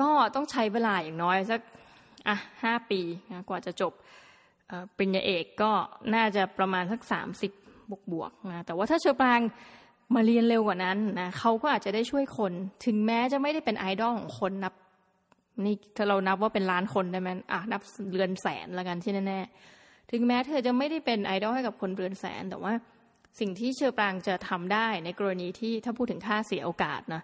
[0.00, 1.60] ก็ต้องใช้เวลาอย่างน้อยสัก
[2.28, 3.92] อะห้าปีนะกว่าจะจบ
[4.96, 5.70] ปริญญาเอกก็
[6.14, 7.48] น่าจะประมาณสักสามสิ
[7.90, 9.40] บวกบวกนะแต่ว่าถ้าเชอปราง
[10.14, 12.52] มาเรียนเร็วกว่านั้นนะเขาก็อาจจะได้ช่วยคน
[12.84, 14.74] ถึงแม้จะไม่ได้เป็นไอดอลของคนนับ
[15.64, 17.80] นี่ถ้าเรานับว่าเป็นล้านคนได้ไหมอะนับ
[18.14, 22.72] เรือนแสนละกันที่แน่ๆถึงแม้เธอจะไม่ได้เป็นไอดอลให้กับคนเรือนแสน แต่ว่า
[23.40, 27.22] สิ่งที่เชอปรางจะทำได้ในกรณีที่ถ้าพูดถึงค่าเสียโอกาสนะ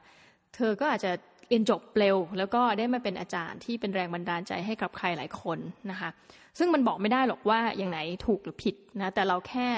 [0.55, 1.13] เธอก็อาจจะ
[1.49, 5.59] เรียนจบเร็ว แล้วก็ได้มาเป็นอาจารย์ที่เป็นแรงบันดาลใจให้กับใครหลายคน
[5.91, 6.11] นะคะ
[6.59, 9.69] ซึ่งมันบอกไม่ได้หรอกว่าอย่างไหนถูกหรือผิดนะแต่เราแค่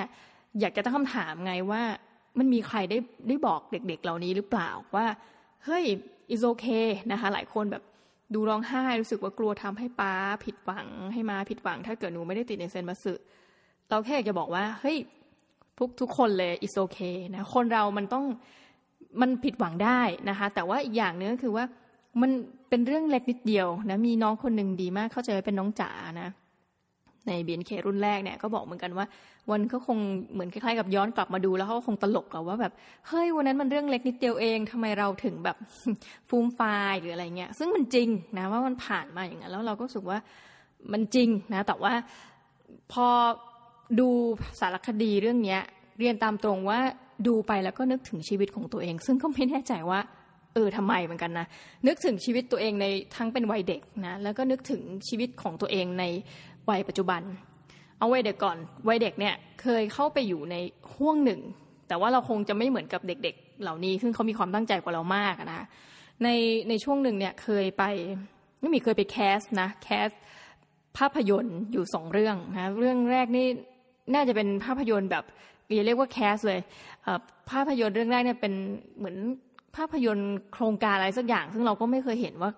[0.60, 1.82] อยากจะตั้งคำถามไงว่า
[2.38, 5.06] มันมีใครได้ได้บอกเด็กๆเหล่านี้หรือเปล่าว่า
[5.64, 5.84] เฮ้ย
[6.34, 7.82] is okay นะคะ หลายคนแบบ
[8.34, 13.14] ดูร้องไห้รู้สึกว่ากลัวทำให้ป้าผิดหวังให้มาผิดหวัง ถ้าเกิดหนูไม่ได้ติดในเซนบัสึ
[13.88, 14.96] เราแค่อยากจะบอกว่าเฮ้ย
[15.78, 18.24] ทุกทุกคนเลย is okay นะคนเรามันต้อง
[19.20, 21.64] มันผิดหวังได้นะคะ แต่ว่าอีกอย่างนึงก็คือว่า
[22.20, 22.30] มัน
[22.68, 26.28] เป็นเรื่องเล็กนิดเดียวนะมีน้องคนหนึ่งดีมากเข้าใจว่าเป็นน้องจ๋านะ
[27.26, 29.06] ในเบียนเครุ่นแรกเนี่ยก็บอกเหมือนกันว่า
[29.50, 29.98] วันก็คง
[30.32, 32.72] เหมือนคล้ายๆกับย้อนกลับมาดูแล้วเขาคงตลกกับว่าแบบ
[33.08, 35.56] เฮ้ยวันนั้นมันเรื่องเล็กนิดเดียวเองทำไมเราถึงแบบ
[36.28, 38.08] ฟูมฟล์หรืออะไรเงี้ยซึ่งมันจริง
[38.38, 40.18] นะว่ามันผ่านมาอย่างนั้นแล้วเราก็รู้สึกว่า
[40.92, 41.92] มันจริงนะแต่ว่า
[42.92, 43.06] พอ
[44.00, 44.08] ดู
[44.60, 45.60] สารคดีเรื่องเนี้ย
[45.98, 46.78] เรียนตามตรงว่า
[47.26, 50.00] ดูไปแล้วก็นึกถึงชีวิตของตัวเอง ซึ่งก็ไม่แน่ใจว่า
[50.54, 51.46] เออทำไมเหมือนกันนะ
[51.86, 56.04] นึกถึงชีวิตตัวเองในทั้งเป็นวัยเด็กนะแล้วก็นึกถึงชีวิตของตัวเองใน
[56.70, 57.22] วัยปัจจุบัน
[57.98, 58.56] เอาวัยเด็กก่อน
[58.88, 60.56] วัยเด็กเนี่ยเคยเข้าไปอยู่ใน
[60.94, 61.40] ห่วงหนึ่ง
[61.88, 65.66] แต่ว่าเราคงจะไม่เหมือนกับเด็ก ๆ เหล่านี้ซึ่งเขามีความตั้งใจกว่าเรามากนะ
[66.22, 66.28] ใน
[66.68, 67.84] ในช่วงหนึ่งเนี่ยเคยไป
[68.60, 70.08] ไม่มีเคยไปแคสนะแคส
[70.98, 73.46] ภาพยนตร์อยู่สองเรื่องนะเรื่องแรกนี่
[74.14, 75.24] น่าจะเป็นภาพยนตร์แบบ
[75.86, 76.60] เรียกว่าแคสเลย
[77.50, 78.52] ภาพยนตร์เรื่องแรกเนี่ยเป็น
[78.98, 79.16] เหมือน
[79.76, 82.50] ภาพยนตร์โครงการอะไรสักอย่าง ซึ่งเราก็ไม่เคยเห็นว่า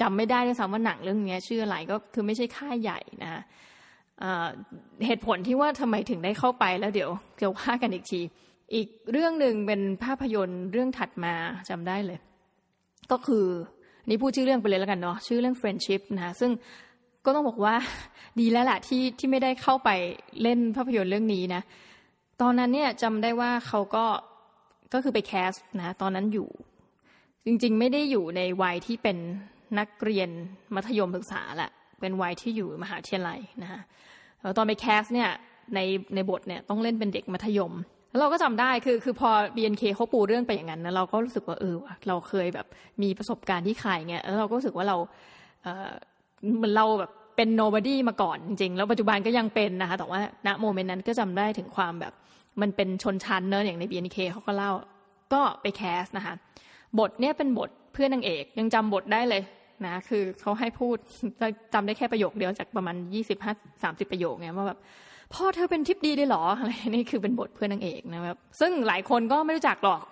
[0.00, 3.42] จำไม่ได้ด้วยซ้ำว่าหนังเรื่องนี้ชื่ออะไรก็คือไม่ใช่ค่ายใหญ่นะ
[5.06, 8.20] เหตุผลที่ว่าทำไมถึงได้เข้าไปแล้วเดี๋ยวเดี๋ยวว่ากันอีกที
[8.74, 11.34] อีกเรื่องหนึ่งเป็นภาพยนตร์เรื่องถัดมา
[11.68, 12.18] จำได้เลย
[13.10, 13.46] ก็คือ
[14.08, 16.50] นี่พูดชื่อเรื่องไปเลยแล้วกันเนาะชื่อเรื่อง friendship นะซึ่ง
[17.24, 17.74] ก็ต้องบอกว่า
[18.40, 19.90] ดีแล้วแหละที่ที่ไม่ได้เข้าไป
[20.42, 21.62] เล่นภาพยนตร์เรื่องนี้นะ
[22.40, 24.06] ตอนนั้นเนี่ยจำได้ว่าเขาก็
[24.92, 26.48] ก็คือไปแคสนะตอนนั้นอยู่
[27.46, 29.18] จริงๆ ไม่ได้อยู่ในวัยที่เป็น
[29.78, 30.28] นักเรียน
[30.74, 33.80] มัธยมศึกษาแหละเป็นวัยที่อยู่มหาวิทยาลัยนะฮะ
[34.56, 35.30] ตอนไปแคสเนี่ย
[35.74, 35.80] ใน
[36.14, 37.72] ในบทเนี่ยต้องเล่นเป็นเด็กมัธยม
[38.10, 41.74] แล้วเราก็จำได้คือคือพอ BNK เขาปูเรื่องไปอย่างนั้นนะเราก็รู้สึกว่าเออ
[42.08, 42.66] เราเคยแบบ
[43.02, 44.96] มีประสบการณ์ที่ใครเงี้ยแล้วเราก็รู้สึกว่าเรา
[45.62, 45.90] เออ
[46.56, 52.12] เหมือนเราแบบเป็น nobody มาก่อนจริงๆ แล้วปัจจุบันก็ยังเป็นนะคะแต่ว่าณโมเมนต์นั้นก็จำได้ถึงความแบบ
[52.60, 54.72] มันเป็นชนชั้นเนอะอย่างใน BNK เขาก็เล่า
[55.32, 56.34] ก็ไปแคสนะคะ
[56.98, 59.42] บทเนี่ยเป็นบทเพื่อนนางเอกยังจำบทได้เลย
[59.86, 60.96] นะ คือเขาให้พูด
[61.74, 64.78] จำได้แค่ประโยคเดียวจากประมาณยี่สิบห้าสามสิบประโยคเนี่ยว่าแบบ
[65.34, 70.02] พ่อเธอเป็นทิปดีได้หรออะไรนี่คือเป็นบทเพื่อนนางเอกนะครับซึ่งหลายคนก็ไม่รู้จักหรอก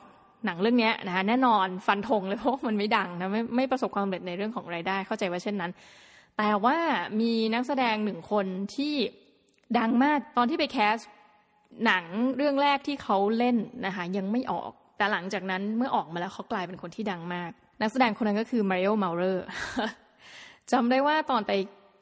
[0.46, 5.72] หนังเรื่องนี้นะคะแน่นอนฟันธงเลยเพราะมันไม่ดังนะไม่ไม่ประสบความสำเร็จในเรื่องของรายได้ เข้าใจว่าเช่นนั้น
[6.38, 6.76] แต่ว่า
[7.20, 8.94] มีนักแสดงหนึ่งคนที่
[9.79, 10.96] ดังมากตอนที่ไปแคส
[11.87, 12.05] หนัง
[12.37, 19.46] เรื่องแรกที่เขาเล่นนะคะยังไม่ออก แต่หลังจากนั้นเมื่อออกมาแล้วเขากลายเป็นคนที่ดังมาก นักแสดงคนนั้นก็คือมาริโอเมาเลอร์
[20.72, 21.52] จำได้ว่าตอนไป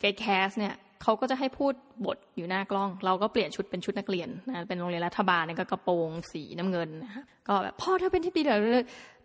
[0.01, 1.73] ไป cast เนี่ยเขาก็จะให้พูด
[2.07, 7.13] บทอยู่หน้ากล้อง เราก็เปลี่ยนชุดเป็นชุดนักเรียนนะเป็นโรงเรียนรัฐบาลเนี่ยก็กระโปรงสีน้ำเงินนะ
[7.49, 8.59] ก็แบบพ่อเธอเป็นที่ปีเดียว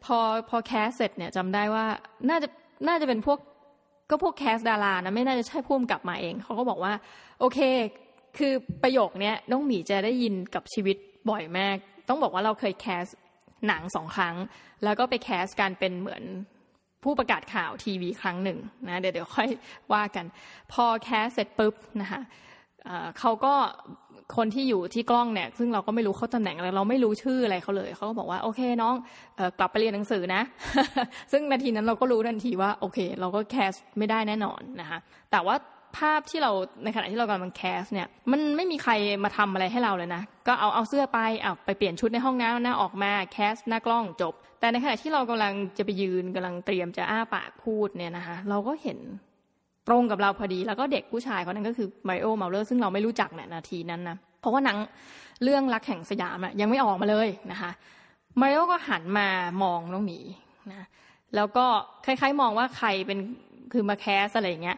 [0.05, 0.17] พอ
[0.49, 1.85] พอ cast เสร็จเนี่ยจำได้ว่า
[2.29, 2.47] น่าจะ
[2.87, 3.39] น่าจะเป็นพวก
[4.09, 6.93] ก็พวก cast ดารานะไม่น่าจะใช่พุ่มกลับมาเองเขาก็บอกว่า
[7.39, 7.59] โอเค
[8.37, 10.97] คือประโยคนี้น้องหมีจะได้ยินกับชีวิต
[11.29, 11.77] บ่อยมาก
[12.09, 13.05] ต้องบอกว่าเราเคยแคส
[13.67, 14.35] หนังสองครั้ง
[14.83, 16.23] แล้วก็ไปแคสการเป็นเหมือน
[17.03, 19.49] ผู้ประกาศข่าวทีวีครั้งหนึ่งนะเดี๋ยวเดี๋ยวค่อย
[19.93, 20.25] ว่ากัน
[20.71, 22.21] พอแคสเสร็จปุ๊บนะคะ
[23.19, 23.53] เขาก็
[24.37, 28.95] คนที่อยู่ที่กล้องเนี่ย ซึ่งเราก็ไม่รู้เขาตำแหน่งอะไรเราไม่รู้ชื่ออะไรเขาเลยเขาก็บอกว่าโอเคน้อง
[29.59, 30.41] กลับไปเรียนหนังสือนะ
[31.31, 34.99] ซึ่งนาทีนั้นเราก็รู้ทันทีว่าโอเค เราก็แคสไม่ได้แน่นอนนะคะ
[35.31, 35.55] แต่ว่า
[35.97, 36.51] ภาพที่เรา
[36.83, 48.99] ในขณะที่เรากำลังแคสเนี่ยมันไม่มีใครมาทำอะไรให้เราเลยนะ ก็เอาเอาเสื้อไปเอาไปเปลี่ยนชุดในห้องน้ำนะออกมาแคสหน้ากล้องจบ แต่ในขณะที่เรากำลังจะไปยืนกำลังเตรียมจะอ้าปากพูดเนี่ยนะคะเราก็เห็น
[49.87, 54.77] ตรงกับเราพอดีแล้วก็เด็กผู้ชายคนนั้นก็คือไมโอเมาเลอร์ซึ่งเราไม่รู้จักเนี่ยนาทีนั้นนะเพราะว่าหนัง
[55.43, 57.71] เรื่องรักแห่งสยามอะยังไม่ออกมาเลยนะคะ
[58.39, 59.27] มาริโอก็หันมา
[59.63, 60.19] มองน้องหมี
[60.71, 60.87] นะ
[61.35, 61.65] แล้วก็
[62.05, 63.19] คล้ายๆ มองว่าใครเป็น
[63.73, 64.77] คือมา cast อะไรอย่างเงี้ย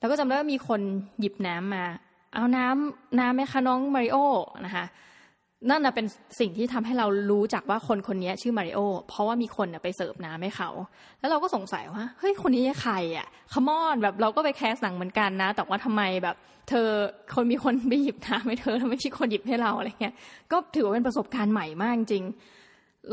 [0.00, 0.80] แล้วก็จำได้ว่ามีคน
[1.20, 1.84] หยิบน้ำมา
[2.34, 4.16] เอาน้ำน้ำไหมคะน้องมาริโอ
[4.66, 4.84] นะคะ
[5.70, 6.06] นั่นนะเป็น
[6.40, 10.70] สิ่งที่ทำให้เรารู้จักว่าคนคนนี้ชื่อมาริโอเพราะว่ามีคนไปเสิร์ฟน้ำให้เขา
[11.20, 16.36] แล้วเราก็สงสัยว่าเฮ้ยคนนี้ใครอะ come on แบบเราก็ไป cast หนังเหมือนกันนะ แต่ว่าทำไมแบบ
[16.68, 16.88] เธอ
[17.34, 20.14] คนมีคนไปหยิบน้ำให้เธอแล้วไม่ใช่คนหยิบให้เราอะไรเงี้ย
[20.52, 22.24] ก็ถือว่าเป็นประสบการณ์ใหม่มากจริง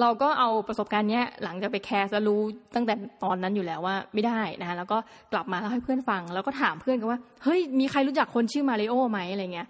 [0.02, 2.42] เราก็เอาประสบการณ์เนี้ยหลังจากไปแคสแล้วรู้
[2.76, 4.98] ตั้งแต่ตอนนั้นอยู่แล้วว่าไม่ได้นะคะแล้วก็
[5.34, 9.68] กลับมาเล่าให้เพื่อนฟัง แล้วก็ถามเพื่อนกันว่าเฮ้ยมีใครรู้จักคนชื่อมาริโอไหมอะไรเงี้ย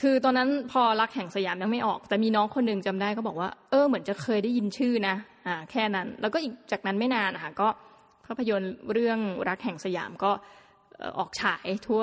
[0.00, 5.14] คือตอนนั้นพอรักแห่งสยามยังไม่ออก แต่มีน้องคนหนึ่งจำได้ก็บอกว่าเออเหมือนจะเคยได้ยินชื่อนะ
[5.46, 7.68] อ่าแค่นั้น แล้วก็อีกจากนั้นไม่นานนะคะก็
[8.26, 10.30] ภาพยนตร์เรื่องรักแห่งสยามก็
[11.18, 12.02] ออกฉายทั่ว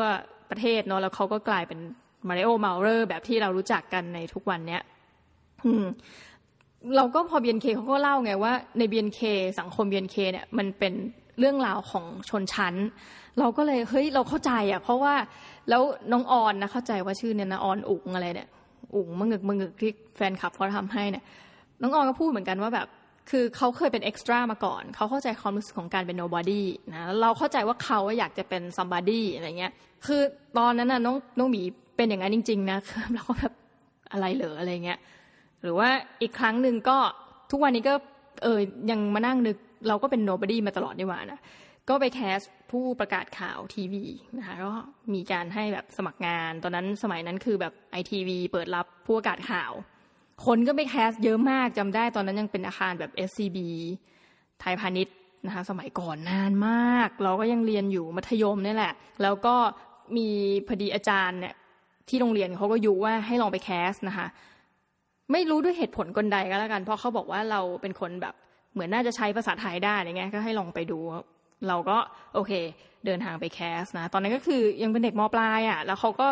[0.49, 1.79] ประเทศเนาะแล้วเขาก็กลายเป็น
[2.27, 4.81] มาริโอเมาเลอร์แบบที่เรารู้จักกันในทุกวันเนี้ย
[6.97, 9.21] เราก็พอ BNK เขาก็เล่าไงว่าใน BNK
[9.59, 10.93] สังคม BNK เนี่ยมันเป็น
[11.39, 12.75] เรื่องราวของชนชั้น
[13.39, 15.13] เราก็เลยเฮ้ยเราเข้าใจอะเพราะว่า
[15.69, 18.49] แล้วน้องออนนะเข้าใจว่าชื่อเนี่ยนะออนอุ๋งอะไรเนี่ย
[18.95, 21.23] อุ๋งมึงึกมึงึกที่แฟนคลับเขาทำให้เนี่ย
[21.81, 22.87] น้องออนก็พูดเหมือนกันว่าแบบ
[23.29, 26.61] คือเขาเคยเป็นเอ็กซ์ตร้ามาก่อน เขาเข้าใจความรู้สึกของการเป็น nobody
[26.93, 29.71] นะ เราเข้าใจว่าเขาอยากจะเป็น somebody อะไรเงี้ย
[30.05, 30.21] คือ
[30.57, 31.61] ตอนนั้นน่ะน้องน้องหมี
[31.97, 32.77] เป็นอย่างนั้นจริง ๆ นะ
[33.13, 33.53] เราก็แบบ
[34.11, 34.99] อะไรเหรออะไรเงี้ย
[35.63, 35.89] หรือว่า
[36.21, 36.97] อีกครั้งหนึ่งก็
[37.51, 37.93] ทุกวันนี้ก็
[38.43, 38.59] เออ
[38.91, 41.41] ยังมานั่งนึกเราก็เป็น nobody มาตลอดดีว่านะ
[41.89, 42.39] ก็ไป cast
[42.71, 44.03] ผู้ประกาศข่าวทีวี
[44.37, 44.73] นะคะก็
[45.13, 49.71] มีการให้แบบสมัครงาน ตอนนั้นสมัยนั้นคือแบบ ITV เปิดรับผู้ประกาศข่าว
[50.45, 53.57] คนก็ไป cast เยอะมากจำได้ตอนนั้นยังเป็นอาคารแบบ SCB
[54.59, 59.55] ไทยพาณิชย์นะคะสมัยก่อนนานมาก เราก็ยังเรียนอยู่มัธยมนี่แหละ แล้วก็
[60.17, 60.27] มี
[60.67, 61.55] พอดีอาจารย์เนี่ย
[62.09, 64.27] ที่โรงเรียนเขาก็ยุว่าให้ลองไปแคสนะคะ
[65.33, 68.33] ไม่รู้ด้วยเหตุผลกลใดก็แล้วกัน เพราะเขาบอกว่าเราเป็นคนแบบ
[68.73, 70.99] เหมือนน่าจะใช้ภาษาไทยได้อะไรเงี้ยก็ให้ลองไปดู
[71.67, 71.97] เราก็
[72.35, 72.51] โอเค
[73.05, 76.27] เดินทางไปแคสนะ ตอนนั้นก็คือยังเป็นเด็กมปลายอะ่ะ แล้วเขาก็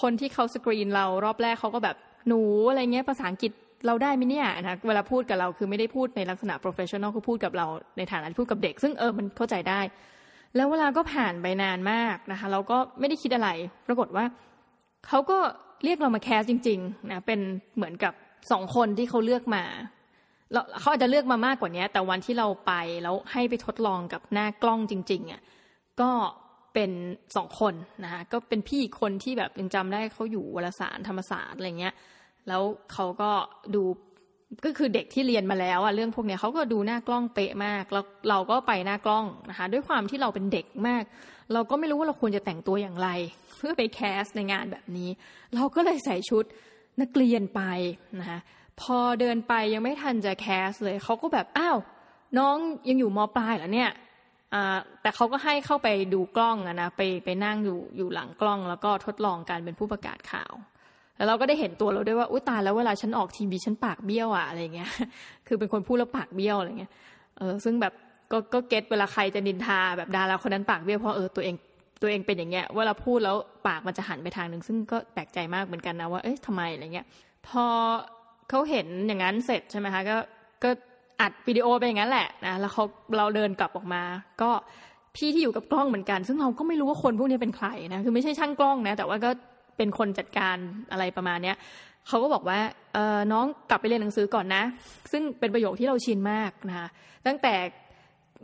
[0.00, 1.96] คนที่เขาสกรีนเรารอบแรกเขาก็แบบ
[2.28, 2.40] หนู
[2.70, 3.52] อะไรเงี้ยภาษาอังกฤษ
[3.86, 7.66] เราได้ไหมเนี่ยนะเวลาพูดกับเราคือไม่ได้พูดในลักษณะ professional คือพูดกับเรา
[7.98, 9.80] ในฐานะที่พูดกับเด็ก ซึ่งเออมันเข้าใจได้
[10.56, 13.48] แล้วเวลาก็ผ่านไปนานมากนะคะ เราก็ไม่ได้คิดอะไร
[13.86, 14.24] ปรากฏว่า
[15.08, 15.38] เขาก็
[15.84, 17.40] เรียกเรามาแคสจริงๆนะเป็น
[17.76, 18.12] เหมือนกับ
[18.50, 19.64] สองคนที่เขาเลือกมา
[20.80, 25.40] เขาอาจจะเลือกมามากกว่านี้แต่วันที่เราไปแล้วให้ไปทดลองกับหน้ากล้องจริงๆอะ
[26.00, 26.10] ก็
[26.74, 26.90] เป็น
[27.36, 31.94] สองคนนะคะก็เป็นพี่คนที่แบบยังจำได้เขาอยู่วารสารธรรมศาสตร์อะไรเงี้ย
[32.48, 33.30] แล้วเขาก็
[33.74, 33.82] ดู
[34.64, 41.04] ก็คือเด็กที่เรียนมาแล้วอะเรื่องพวกเนี้ยเขาก็ดูหน้ากล้องเป๊ะมาก แล้วเราก็ไปหน้ากล้องนะคะด้วยความที่เราเป็นเด็กมาก
[41.52, 43.08] เราก็ไม่รู้ว่าเราควรจะแต่งตัวอย่างไร
[43.56, 45.08] เพื่อไปแคสในงานแบบนี้
[45.54, 46.44] เราก็เลยใส่ชุด
[47.00, 47.62] นักเรียนไป
[48.20, 48.40] นะคะ
[48.80, 51.76] พอเดินไปยังไม่ทันจะแคสเลยเขาก็แบบอ้าว
[52.38, 52.56] น้อง
[52.88, 53.90] ยังอยู่มปลายเหรอเนี่ย
[55.02, 60.52] แต่เขาก็ให้เข้าไปดูกล้องอะนะไปไปนั่งอยู่อยู่หลังกล้อง แล้วก็ทดลองการเป็นผู้ประกาศข่าว
[61.16, 64.90] แล้วเราก็ได้เห็นตัวเราด้วยว่าอุ้ยตายแล้วเวลาฉันออกทีวีฉันปากเบี้ยวอะอะไรเงี้ย
[65.46, 66.92] คือเป็นคนพูดแล้วปากเบี้ยวอะไรเงี้ย
[67.38, 67.92] เออซึ่งแบบ
[68.32, 71.54] ก็ก็เก็ตเวลาใครจะนินทาแบบดาราคนนั้นปากเบี้ยวเพราะเออตัวเอง
[72.00, 77.06] ตัวเองเป็นอย่างเงี้ยเวลาพูดแล้วปากมันจะหันไปทางหนึ่งซึ่งก็แปลกใจมากเหมือนกันนะว่าเอ๊ะทำไมอะไรเงี้ย
[77.48, 77.64] พอ
[78.50, 80.16] เขาเห็นอย่างนั้นเสร็จใช่ไหมคะก็
[80.64, 80.70] ก็
[81.20, 82.84] อัดวิดีโอไปอย่างนั้นแหละนะแล้วเขา
[83.16, 84.02] เราเดินกลับออกมา
[84.42, 84.50] ก็
[85.16, 89.30] พี่ที่อยู่กับกล้องเหมือนกัน ซึ่งเราก็ไม่รู้ว่าคนพวกนี้เป็นใครนะคือไม่ใช่ช่างกล้องนะ แต่ว่าก็
[89.76, 90.56] เป็นคนจัดการ
[90.92, 91.56] อะไรประมาณเนี้ย
[92.08, 92.58] เขาก็บอกว่า
[92.94, 94.62] เออน้องกลับไปเรียนหนังสือก่อนนะ
[95.12, 96.88] ซึ่งเป็นประโยคที่เราชินมากนะคะ
[97.26, 97.54] ตั้งแต่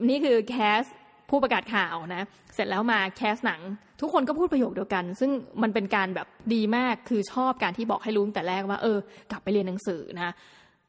[0.08, 0.82] นี่คือแคส
[1.30, 2.22] ผู้ประกาศข่าวนะ
[2.54, 3.60] เสร็จแล้วมาแคสหนัง
[4.00, 5.30] ทุกคนก็พูดประโยคเดียวกัน ซึ่ง
[5.62, 8.98] มันเป็นการแบบดีมากคือชอบการที่บอกให้รู้แต่แรกว่าเออ
[9.30, 10.34] กลับไปเรียนหนังสือนะ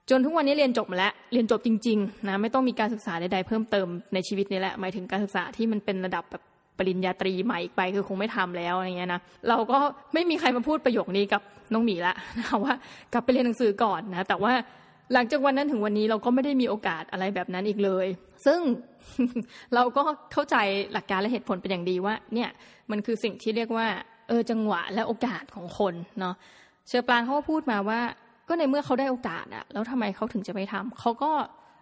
[0.09, 6.43] จนทุกวันนี้เรียนจบมาแล้วเรียนจบจริงๆนะไม่ต้องมีการศึกษาใดๆเพิ่มเติมในชีวิตนี้แหละหมายถึงการศึกษาที่มันเป็นระดับแบบ
[6.77, 9.79] ปริญญาตรีใหม่อีกไปคือคงไม่ทำแล้วอะไรเงี้ยนะเราก็
[10.13, 11.41] ไม่มีใครมาพูดประโยคนี้กับ
[11.73, 12.73] น้องหมีละนะว่า
[13.13, 14.53] กลับไปเรียนหนังสือก่อนนะแต่ว่า
[15.13, 18.07] หลังจากวันนั้นถึงวันนี้เราก็ไม่ได้มีโอกาสอะไรแบบนั้นอีกเลย
[18.45, 18.59] ซึ่ง
[19.75, 20.55] เราก็เข้าใจ
[20.93, 22.49] หลักการและเหตุผลเป็นอย่างดีว่า เนี่ย
[22.91, 23.87] มันคือสิ่งที่เรียกว่า
[24.27, 26.35] เออจังหวะและโอกาสของคนเนาะ
[26.87, 27.99] เชอปลางเขาก็พูดมาว่า
[28.47, 31.31] ก็ในเมื่อเขาได้โอกาสอะแล้วทำไมเขาถึงจะไม่ทำเขาก็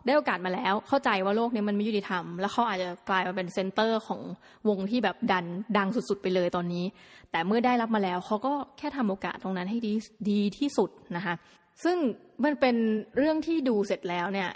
[0.05, 4.21] ได้โอกาสมาแล้ว เข้าใจว่าโลกนี้มันไม่ยุติธรรม แล้วเขาอาจจะกลายมาเป็นเซนเตอร์ของ
[4.67, 5.45] วงที่แบบดัน
[5.77, 6.85] ดังสุดๆไปเลยตอนนี้
[7.31, 9.93] แต่เมื่อได้รับมาแล้วเขาก็แค่ทำโอกาสตรงนั้นให้ดี
[10.29, 11.35] ดีที่สุดนะคะ
[11.83, 11.97] ซึ่ง
[12.43, 12.75] มันเป็น
[13.17, 14.49] เรื่องที่ดูเสร็จแล้วเนี่ย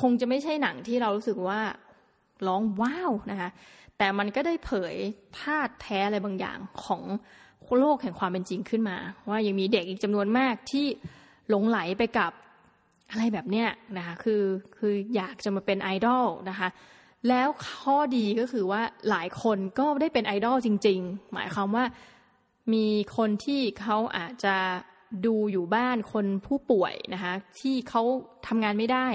[0.00, 1.60] คงจะไม่ใช่หนังที่เรารู้สึกว่า
[2.46, 3.50] ร้องว้าวนะคะ
[3.98, 4.94] แต่มันก็ได้เผย
[5.40, 7.02] ธาตุแท้อะไรบางอย่างของ
[7.80, 8.96] โลกแห่งความเป็นจริงขึ้นมา
[9.28, 10.86] ว่ายังมีเด็กอีกจำนวนมากที่
[11.48, 12.32] หลงไหลไปกับ
[13.10, 14.42] อะไรแบบเนี้ยนะคะคือ
[14.78, 16.68] คืออยากจะมาเป็นไอดอลนะคะ
[17.28, 21.84] แล้วข้อดีก็คือว่าหลายคนก็ได้เป็นไอดอลจริง ๆ หมายความว่า
[22.72, 24.56] มีคนที่เขาอาจจะ
[25.26, 28.02] ดูอยู่บ้านคนผู้ป่วยนะคะที่เขา
[28.46, 29.06] ทำงานไม่ได้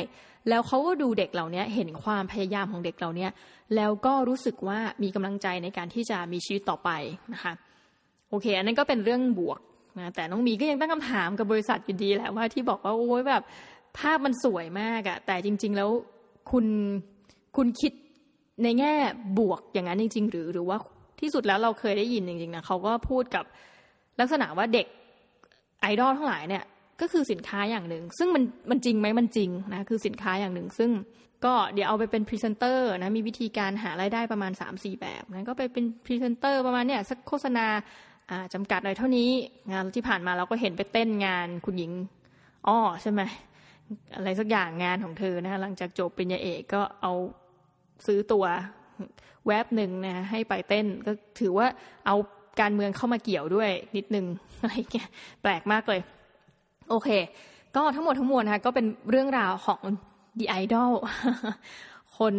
[0.50, 3.28] แล้วเขาก็ดูเด็กเหล่านี้เห็นความพยายามของเด็กเหล่านี้
[3.76, 6.90] แล้วก็รู้สึกว่ามีกำลังใจในการที่จะมีชีวิตต่อไป
[7.34, 7.54] นะคะ
[8.30, 9.60] โอเค อันนั้นก็เป็นเรื่องบวก
[9.98, 13.44] นะแต่น้องหมีก็ยังตั้งคำถามกับบริษัทอยู่ดีแหละว่าที่บอกว่าโอ้ยแบบ
[13.98, 15.90] ภาพมันสวยมากอะแต่จริง ๆ แล้ว
[16.52, 16.66] คุณ
[17.56, 17.94] คุณคิด
[18.64, 18.94] ในแง่
[19.40, 20.78] บวกอย่างนั้นจริง ๆ หรือหรือว่า
[21.22, 23.46] ที่สุดแล้วเราเคยได้ยินจริงๆนะเขาก็พูดกับ
[24.20, 24.88] ลักษณะว่าเด็ก
[25.82, 26.64] ไอดอลทั้งหลายเนี่ย
[27.02, 30.92] ก็คือสินค้าอย่างหนึ่ง ซึ่งมันมันจริงไหมมันจริงนะคือสินค้าอย่างหนึ่ง ซึ่ง
[31.46, 37.68] ก็เดี๋ยวเอาไปเป็นพรีเซนเตอร์นะมีวิธีการหารายได้ประมาณ 3-4 แบบนะก็ไปเป็นพรีเซนเตอร์ประมาณเนี่ยสักโฆษณา
[38.54, 39.30] จำกัดหน่อยเท่านี้
[39.72, 41.92] งานที่ผ่านมาเราก็เห็นไปเต้นงานคุณหญิง
[42.68, 43.22] อ้อใช่ไหม
[44.16, 47.14] อะไรสักอย่างงานของเธอนะคะหลังจากจบปริญญาเอกก็เอา
[48.08, 48.46] ซื้อตัว
[49.48, 51.68] แวบหนึ่งนะให้ไปเต้นก็ถือว่า
[52.06, 52.16] เอา
[52.60, 54.26] การเมืองเข้ามาเกี่ยวด้วยนิดนึง
[54.60, 55.10] อะไรเงี้ย
[55.42, 56.02] แปลกมากเลย
[56.90, 57.10] โอเค
[57.76, 59.82] ก็ทั้งหมดทั้งมวลนะคะก็เป็นเรื่องราวของ
[60.40, 60.92] The Idol
[62.18, 62.36] คน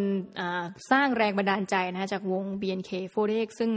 [0.91, 3.71] สร้างแรงบันดาลใจนะจากวง BNK48 ซึ่ง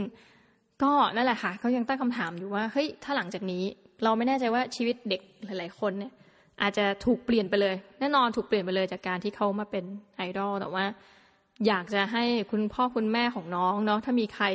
[0.82, 3.64] ก็นั่นแหละค่ะเขายังตั้งคำถามอยู่ว่าเฮ้ยถ้าหลังจากนี้
[4.04, 6.12] เราไม่แน่ใจว่าชีวิตเด็กหลาย ๆ คนเนี่ย
[6.62, 9.84] อาจจะถูกเปลี่ยนไปเลย แน่นอนถูกเปลี่ยนไปเลยจากการที่เขามาเป็น
[10.16, 10.84] ไอดอลแต่ว่า
[11.66, 14.46] อยากจะให้คุณพ่อคุณแม่ของน้องเนาะถ้ามีใคร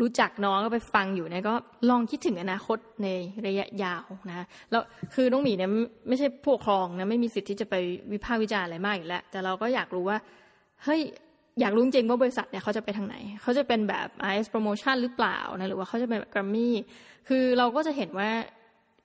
[0.00, 1.54] รู้จักน้องก็ไปฟังอยู่เนี่ยก็
[1.90, 3.08] ลองคิดถึงอนาคตใน
[3.46, 4.82] ระยะยาวนะแล้ว
[5.14, 5.70] คือน้องหมีเนี่ย
[6.08, 7.74] ไม่ใช่ผู้ปกครองนะไม่มีสิทธิ์ที่จะไป
[8.12, 10.18] วิพากษ์วิจารณ์อะไรมากอยู่แล้ว แต่เราก็อยากรู้ว่า
[10.84, 11.00] เฮ้ย
[11.60, 16.70] อยากรู้จริงว่าบริษัทเนี่ยเขาจะไปทางไหน เขาจะเป็นแบบ IS Promotion หรือเปล่านะหรือว่าเขาจะเป็นแบบ Grammy
[17.28, 18.30] คือเราก็จะเห็นว่า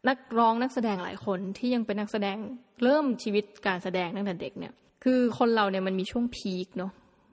[0.07, 2.37] นักร้องนักแสดงหลายคนที่ยังเป็นนักแสดง
[2.83, 6.91] เริ่มชีวิตการแสดงตั้งแต่เด็กเนี่ย คือคนเราเนี่ยมันมีช่วงพีคเนาะ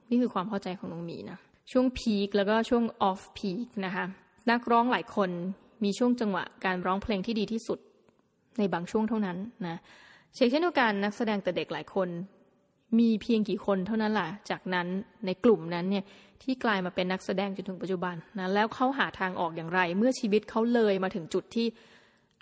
[0.09, 1.39] นี่คือความเข้าใจของน้องมีนะ
[1.71, 4.05] ช่วงพีคแล้วก็ช่วงออฟพีคนะคะ
[4.51, 5.29] นักร้องหลายคน
[5.83, 7.79] มีช่วงจังหวะการร้องเพลงที่ดีที่สุด
[8.57, 9.37] ในบางช่วงเท่านั้น
[9.67, 9.79] นะ
[10.35, 12.09] เช่นเดียวกันนักแสดงแต่เด็กหลายคน
[12.99, 14.87] มีเพียงกี่คนเท่านั้นแหละจากนั้น
[15.25, 16.03] ในกลุ่มนั้นเนี่ย
[16.43, 21.67] ที่กลายมาเป็นนักแสดงจนถึงปัจจุบันนะแล้วเขาหาทางออกอย่างไร เมื่อชีวิตเขาเลยมาถึงจุดที่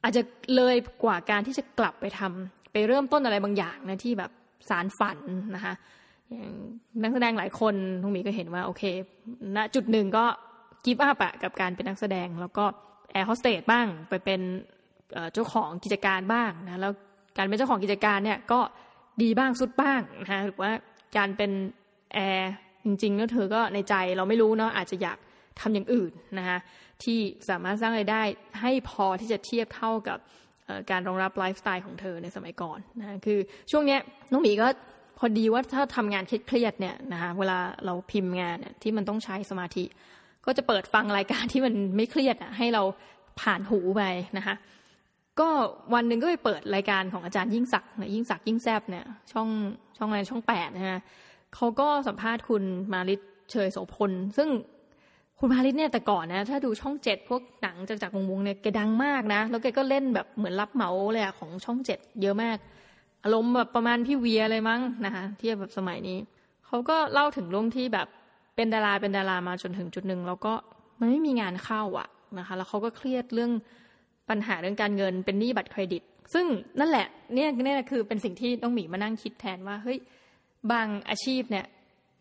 [0.04, 0.22] อาจจะ
[0.56, 4.32] เลยกว่าการที่จะกลับไปทำไปเริ่มต้นอะไรบางอย่างนะที่แบบ
[4.70, 5.18] สารฝัน
[5.56, 5.74] นะคะ
[6.30, 6.52] อย่าง
[7.04, 8.84] นักแสดงหลายคนทุกมีก็เห็นว่าโอเค
[9.56, 10.26] ณจุดหนึ่งก็
[10.86, 12.66] กิฟต์อัพอะกับการเป็นนักแสดง แล้วก็
[13.12, 14.42] แอร์โฮสเตสบ้างไปเป็น
[15.34, 16.94] เจ้าของกิจการบ้างนะแล้ว
[17.38, 18.60] การเป็นเจ้าของกิจการเนี่ยก็
[19.22, 20.72] ดีบ้างทรุดบ้างนะหรือว่า
[21.18, 21.52] การเป็น
[22.14, 22.52] แอร์
[22.86, 25.18] จริงๆแล้วเธอก็ในใจเราไม่รู้เนาะอาจจะอยาก
[25.60, 26.58] ทำอย่างอื่นนะคะ
[27.04, 27.20] ที่
[27.50, 28.22] สามารถสร้างรายได้
[28.62, 30.18] ให้พอที่จะเทียบเท่ากับ
[30.92, 33.40] การรองรับไลฟ์สไตล์ของเธอในสมัยก่อนนะคือ
[33.72, 34.00] ช่วงเนี้ย
[34.32, 34.68] น้องหมีก็
[35.18, 39.84] พอดีว่าถ้าทำงานเครียดเนี่ยนะคะเวลาเราพิมพ์งานเนี่ยที่มันต้องใช้สมาธิ
[40.45, 42.84] ก็จะเปิดฟังรายการที่มันไม่เครียดอะให้เรา
[43.41, 44.01] ผ่านหูไป
[44.38, 44.55] นะคะ
[45.39, 45.49] ก็
[45.93, 49.47] วันหนึ่งก็ไปเปิดรายการของอาจารย์ยิ่งศักดิ์ยิ่งศักดิ์ยิ่งแซบเนี่ยช่อง
[49.97, 50.99] ช่องอะไรช่องแปดนะฮะ
[51.55, 52.63] เขาก็สัมภาษณ์คุณ
[52.93, 53.16] มาริ
[53.51, 54.49] เชยโสพล ซึ่ง
[55.39, 62.57] คุณมาริเนี่ยแต่ก่อนนะ ถ้าดูช่องเจ็ดพวกหนังจากจากวงวงเนี่ยแกดังมากนะ แล้วแกก็เล่นแบบเหมือนรับเหมาเลยอะของช่องเจ็ดเยอะมาก
[63.26, 66.18] อารมณ์แบบประมาณพี่เวียเลยมั้งนะคะเทียบแบบสมัยนี้
[66.66, 68.08] เขาก็เล่าถึงเรื่งที่แบบ
[68.56, 70.54] เป็นดาราเป็นดารามาจนถึงจุดหนึ่งแล้วก็
[71.00, 72.08] มันไม่มีงานเข้าอะ
[72.40, 73.52] นะคะ แล้วเขาก็เครียดเรื่อง
[74.30, 76.02] ปัญหาเรื่องการเงินเป็นหนี้บัตรเครดิต
[76.34, 76.46] ซึ่ง
[76.80, 80.00] นั่นแหละเนี่ยนี่คือเป็นสิ่งที่ต้องหมีมานั่งคิดแทนว่าเฮ้ย
[80.72, 81.66] บางอาชีพเนี่ย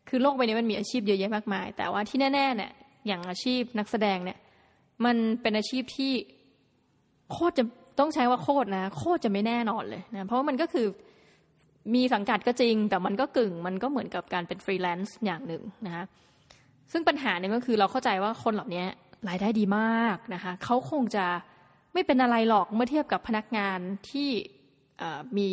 [0.09, 2.73] คือโลกใบนี้มันมีอาชีพเยอะแยะมากมาย แต่ว่าที่แน่ๆเนี่ย
[3.07, 4.39] อย่างอาชีพนักแสดงเนี่ย
[5.05, 6.13] มันเป็นอาชีพที่
[7.31, 7.65] โคตรจะ
[7.99, 10.87] ต้องใช้ว่าโคตรนะ โคตรจะไม่แน่นอนเลยนะเพราะว่ามันก็คือ
[11.95, 16.05] มีสังกัดก็จริง แต่มันก็กึ่งมันก็เหมือนกับการเป็นฟรีแลนซ์อย่างหนึ่งนะคะ
[16.93, 18.85] ซึ่งปัญหาเนี่ยก็คือเราเข้าใจว่าคนเหล่านี้
[19.29, 21.27] รายได้ดีมากนะคะเขาคงจะ
[21.93, 23.79] ไม่เป็นอะไรหรอกเมื่อเทียบกับพนักงาน
[24.11, 24.31] ที่
[25.39, 25.49] มี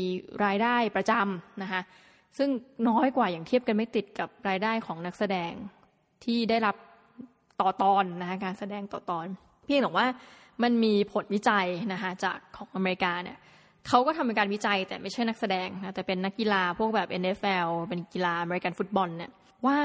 [0.45, 1.81] รายได้ประจำนะคะ
[2.37, 2.49] ซึ่ง
[2.89, 5.53] น้อยกว่าอย่างเทียบกันไม่ติดกับรายได้ของนักแสดง
[6.23, 6.75] ที่ได้รับ
[7.61, 9.27] ต่อตอนนะคะการแสดงต่อตอน
[9.65, 10.07] เพียงแต่ว่า
[10.64, 13.38] มันมีผลวิจัยนะคะจากของอเมริกาเนี่ย
[13.88, 19.32] เขาก็ทำเป็นการวิจัยแต่ไม่ใช่นักแสดงนะแต่เป็นนักกีฬาพวกแบบ NFL เป็นกีฬาอเมริกันฟุตบอลเนี่ย
[19.66, 19.78] ว่า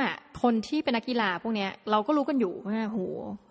[0.42, 2.98] คนที่เป็นนักกีฬาพวกนี้เราก็รู้กันอยู่ว่าโห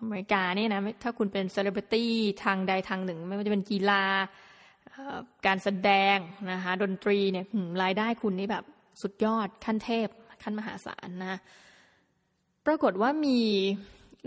[0.02, 2.12] อเมริกาเนี่ยนะถ้าคุณเป็นเซเลบริตี้
[2.44, 4.02] ทางใดทางหนึ่ง ไม่ว่าจะเป็นกีฬา
[5.46, 6.16] การแสดง
[6.52, 7.44] นะคะดนตรีเนี่ย
[7.82, 8.64] รายได้คุณนี่แบบ
[9.02, 10.08] สุดยอดขั้นเทพ
[10.42, 11.40] ขั้นมหาศาลนะ
[12.66, 13.40] ปรากฏว่ามี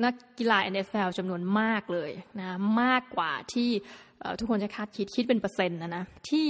[0.04, 3.70] นักกีฬา NFL จำนวนมากเลยนะมากกว่าที่
[4.40, 6.48] ทุกคนจะคาดคิดคิดเป็นเปอร์เซ็นต์นะนะที่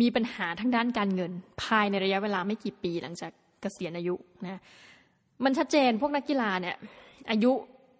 [0.00, 4.14] มีปัญหาทั้งด้านการเงิน ภายในระยะเวลาไม่กี่ปีหลังจากเกษียณอายุ
[4.44, 4.60] นะ
[5.44, 6.76] มันชัดเจนพวกนักกีฬาเนี่ย
[7.30, 7.52] อายุ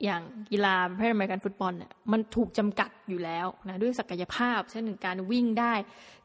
[0.05, 5.75] อย่างกีฬาประเภทอเมริกันฟุตบอลเนี่ยมันถูกจำกัดอยู่แล้วนะด้วยศักยภาพ เช่นการวิ่งได้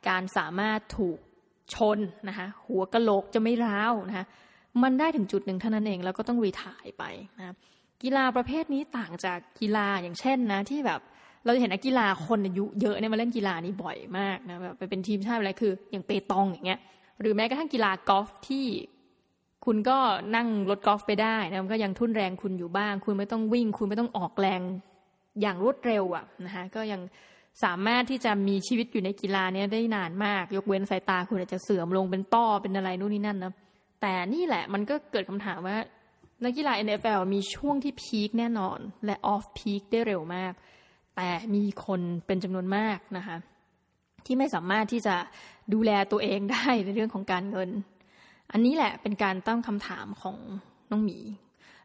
[0.10, 1.18] การสามารถถูก
[1.74, 4.26] ชนนะคะหัวกะโหลกจะไม่ร้าวนะคะ
[4.84, 7.04] มันได้ถึงจุดหนึ่งเท่านั้นเองแล้วก็ต้องรีทายไป
[7.40, 7.56] นะ
[8.04, 11.00] กีฬาประเภทนี้ต่างจากกีฬาอย่างเช่นนะ ที่แบบ
[11.46, 16.80] เราจะเห็นนักกีฬาคนอายุเยอะเนี่ยมาเล่นกีฬานี้บ่อยมากนะแบบไปเป็นทีมชาติอะไรคือ อย่างเปตองอย่างเงี้ย
[17.22, 18.66] หรือแม้กระทั่งกีฬากอล์ฟที่
[19.66, 19.98] คุณก็
[20.36, 24.62] นั่งรถกอล์ฟไปได้นะมันก็ยังทุ่นแรงคุณอยู่บ้าง คุณไม่ต้องวิ่ง คุณไม่ต้องออกแรง
[25.42, 27.02] อย่างรวดเร็วอะนะคะก็ยัง
[27.64, 33.54] สามารถที่จะมีชีวิตอยู่ในกีฬานี้ได้นานมาก ยกเว้นสายตาคุณอาจจะเสื่อมลงเป็นต้อเป็นอะไรนู่นนี่นั่นนะ
[34.02, 35.78] แต่นี่แหละมันก็เกิดคำถามว่า
[36.44, 40.54] นักกีฬา NFL มีช่วงที่พีคแน่นอน และออฟพีคได้เร็วมาก
[41.16, 43.38] แต่มีคนเป็นจำนวนมากนะคะ
[44.26, 45.16] ที่ไม่สามารถที่จะ
[45.74, 47.70] ดูแลตัวเองได้ในเรื่องของการเงิน
[48.52, 50.38] อันนี้แหละเป็นการตั้งคำถามของ
[50.92, 51.18] น้องหมี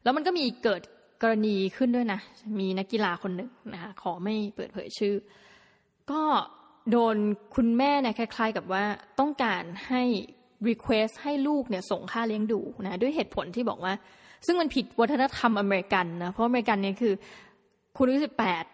[0.02, 0.82] แล้วมันก็มีเกิด
[1.22, 2.20] กรณีขึ้นด้วยนะ
[2.60, 5.14] มีนักกีฬาคนหนึ่งนะคะขอไม่เปิดเผยชื่อ
[6.10, 6.22] ก็
[6.90, 7.16] โดน
[7.54, 8.84] คุณแม่เนี่ยคล้าย ๆ กับว่า
[9.20, 10.02] ต้องการให้
[10.68, 13.94] request ให้ลูกเนี่ยส่งค่าเลี้ยงดูนะด้วยเหตุผลที่บอกว่า
[14.46, 17.14] ซึ่งมันผิดวัฒนธรรมอเมริกันนะเพราะอเมริกันเนี่ยคือ
[17.96, 18.64] คุณอายุสิบแปด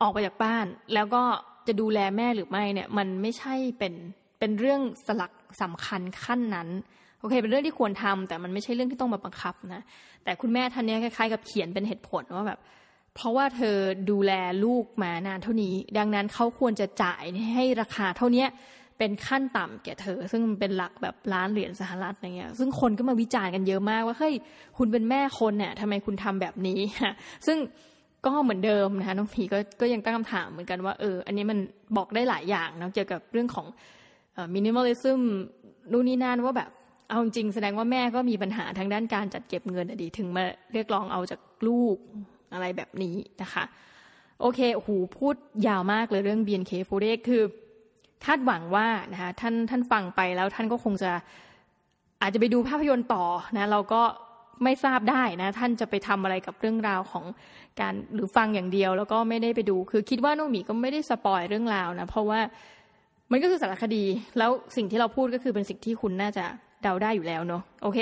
[0.00, 1.22] ออกไปจากบ้าน แล้วก็
[1.66, 3.94] จะดูแลแม่หรือไม่เนี่ย มันไม่ใช่เป็น
[4.38, 6.68] เป็นเรื่องสลักสำคัญขั้นนั้น
[7.20, 9.82] โอเค เป็นเรื่องที่ควรทำแต่มันไม่ใช่เรื่องที่ต้องมาบังคับนะ
[10.24, 12.58] แต่คุณแม่ท่านนี้คล้ายๆ กับเขียนเป็นเหตุผลว่าแบบ
[13.14, 13.76] เพราะว่าเธอ
[14.10, 14.32] ดูแล
[14.64, 18.44] ลูกมานานเท่านี้ ดังนั้นเขาควรจะจ่ายให้ราคาเท่านี้
[18.98, 24.34] เป็นขั้นต่ำแก่เธอ ซึ่งเป็นหลักแบบล้านเหรียญสหรัฐอะไรเงี้ยซึ่งคนก็มาวิจารณ์กันเยอะมากว่าเฮ้ย
[24.78, 26.80] คุณเป็นแม่คนเนี่ยทำไมคุณทำแบบนี้
[27.46, 27.58] ซึ่ง
[28.26, 31.58] ก็เหมือนเดิมนะคะน้องผีก็ก็ยังตั้งคำถามเหมือนกันว่าเอออันนี้มัน
[31.96, 33.66] บอกได้หลายอย่างนะเกี่ยวกับเรื่องของ
[34.54, 35.20] มินิมอลลิซึม
[35.92, 36.70] นู่นนี่นั่นว่าแบบ
[37.08, 41.96] เอาจริงแสดงว่าแม่ก็มีปัญหาทางด้านการจัดเก็บเงินอดีถึงมาเรียกร้องเอาจากลูก
[42.52, 43.64] อะไรแบบนี้นะคะ
[44.40, 45.34] โอเคโอ้โหพูด
[45.66, 47.42] ยาวมากเลยเรื่อง BNK48 คือ
[48.24, 51.12] คาดหวังว่านะคะท่านท่านฟังไปแล้วท่านก็คงจะ
[52.22, 53.24] อาจจะไปดูภาพยนตร์ต่อ
[53.56, 54.02] นะเราก็
[54.64, 57.24] ไม่ทราบได้นะ ท่านจะไปทำอะไรกับเรื่องราวของ
[57.80, 62.40] การหรือฟังอย่างเดียว แล้วก็ไม่ได้ไปดู คือคิดว่าโนมีก็ไม่ได้สปอยเรื่องราวนะเพราะว่า
[63.30, 64.04] มันก็คือสารคดี
[64.38, 66.44] แล้วสิ่งที่เราพูดก็คือเป็นสิ่งที่คุณน่าจะ
[66.82, 67.98] เดาได้อยู่แล้วเนาะโอเค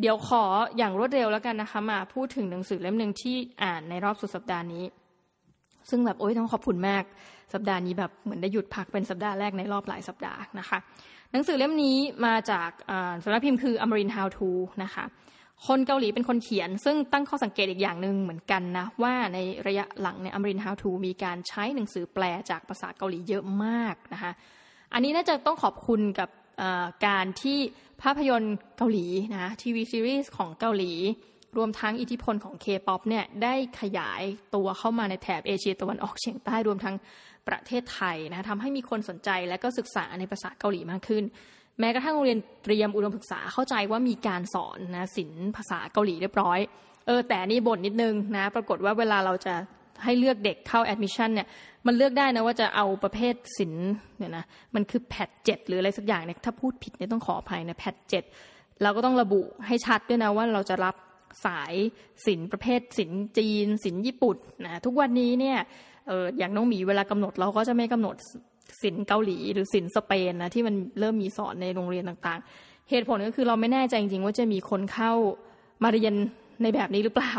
[0.00, 0.42] เดี๋ยวขอ
[0.76, 4.84] อย่างรวดเร็วแล้วกันนะคะมาพูดถึงหนังสือเล่มหนึ่งที่อ่านในรอบสุดสัปดาห์นี้
[5.90, 7.04] ซึ่งแบบโอ๊ยต้องขอบคุณมาก
[7.54, 10.78] สัปดาห์นี้แบบเหมือนได้หยุดพักเป็นสัปดาห์แรกในรอบหลายสัปดาห์นะคะ
[11.32, 12.70] หนังสือเล่มนี้มาจาก
[13.22, 14.50] สำนักพิมพ์คือ Amarin How to
[14.84, 15.04] นะคะ
[15.66, 24.32] คนเกาหลีเป็นคนเขียน ซึ่งตั้งข้อสังเกตอีกอย่างหนึ่งเหมือนกันนะว่าในระยะหลังในอมรินฮาวทูมีการใช้หนังสือแปลจากภาษาเกาหลีเยอะมากนะคะ
[24.92, 26.28] อันนี้น่าจะต้องขอบคุณกับ
[27.06, 27.58] การที่
[28.02, 30.92] ภาพยนตร์เกาหลีนะทีวีซีรีส์ของเกาหลี
[31.56, 34.22] รวมทั้งอิทธิพลของเคป๊อปเนี่ยได้ขยาย
[34.54, 36.94] ตัวเข้ามาในแถบเอเชียตะวันออกเฉียงใต้รวมทั้ง
[37.48, 41.24] ประเทศไทยนะทำให้มีคนสนใจและก็ศึกษาในภาษาเกาหลีมากขึ้น
[41.80, 46.58] แม้กระทั่งโรงเรียนเตรียมอุดมศึกษาเข้าใจว่ามีการสอนนะศิลป์ภาษาเกาหลีเรียบร้อย
[47.06, 49.54] เออแต่นี่บ่นนิดนึงนะปรากฏว่าเวลาเราจะ
[50.04, 51.48] ให้เลือกเด็กเข้าแอดมิชชั่นเนี่ย
[51.86, 58.24] มันเลือกได้นะว่าจะเอาประเภทศิลป์เนี่ยนะมันคือ PAT เจ็ดหรืออะไรสักอย่างเนี่ยถ้าพูดผิดเนี่ยต้องขออภัยนะ PAT เจ็ด
[58.82, 60.94] เราก็ต้องระบุให้ชัดด้วยนะว่าเราจะรับ
[61.46, 61.74] สาย
[62.26, 65.58] ศิลป์ประเภทศิลป์จีนศิลป์ญี่ปุ่นนะทุกวันนี้เนี่ย
[66.06, 68.16] เอออย่างน้องหมีเวลากำหนดเราก็จะไม่กำหนด
[68.82, 75.12] ศิลป์เกาหลีหรือศิลป์สเปนนะที่มันเริ่มมีสอนในโรงเรียนต่างๆ เหตุผลก็คือเราไม่แน่ใจจริงๆ ว่าจะมีคนเข้า
[75.82, 76.14] มาเรียน
[76.62, 77.34] ในแบบนี้หรือเปล่า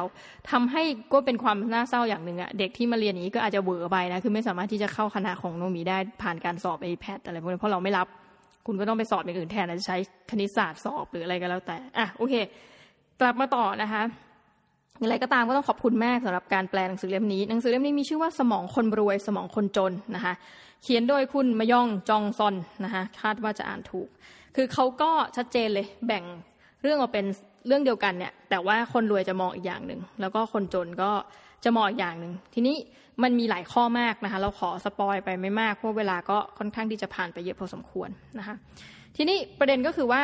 [0.51, 8.07] ทำให้ก็เป็นความน่าเศร้าอย่างหนึ่งอะเด็กที่มาเรียนนี้ก็อาจจะเบื่อไปนะคือไม่สามารถที่จะเข้าคณะของโนมีได้ผ่านการสอบไอแพดอะไรพวกนี้เพราะเราไม่รับ
[8.67, 9.97] คุณก็ต้องไปสอบอย่างอื่นแทนจะใช้
[10.31, 12.33] คณิตศาสตร์สอบหรืออะไรก็แล้วแต่อะโอเค
[13.21, 14.01] กลับมาต่อนะคะ
[14.99, 20.33] อย่างไรก็ตามก็ต้องขอบคุณแม่สำหรับการแปลหนังสือเล่มนี้ หนังสือเล่มนี้มีชื่อว่าสมองคนรวยสมองคนจนนะคะ
[20.83, 24.07] เขียนโดยคุณมยองจองซอนนะคะคาดว่าจะอ่านถูก
[24.55, 26.23] คือเขาก็ชัดเจนเลยแบ่ง
[26.81, 27.25] เรื่องออกเป็น
[27.67, 31.11] เรื่องเดียวกันเนี่ย แต่ว่าคนรวยจะมองอีกอย่างหนึ่งแล้วก็คนจนก็
[31.63, 32.75] จะมองอีกอย่างหนึ่งทีนี้
[33.23, 38.55] มันมีหลายข้อมากนะคะ เราขอสปอยไปไม่มากเพราะเวลาก็ค่อนข้างที่จะผ่านไปเยอะพอสมควรนะคะ
[39.15, 40.21] ทีนี้ประเด็นก็คือว่า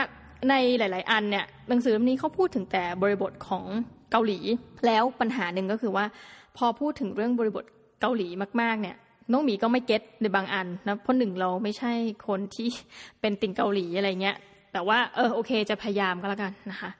[0.49, 3.65] ในหลาย ๆ อันเนี่ยหนังสือเล่มนี้เขาพูดถึงแต่บริบทของ
[4.11, 4.39] เกาหลี
[4.85, 6.05] แล้วปัญหาหนึ่งก็คือว่า
[6.57, 7.63] พอพูดถึงเรื่องบริบท
[8.01, 8.27] เกาหลี
[8.61, 8.95] มากๆเนี่ย
[9.31, 11.91] น้องหมีก็ไม่เก็ตในบางอันนะเพราะหนึ่งเราไม่ใช่
[12.27, 12.67] คนที่
[13.21, 14.37] เป็นติ่งเกาหลีอะไรเงี้ย
[14.73, 16.91] แต่ว่าเออโอเคจะพยายามก็แล้วกันนะคะ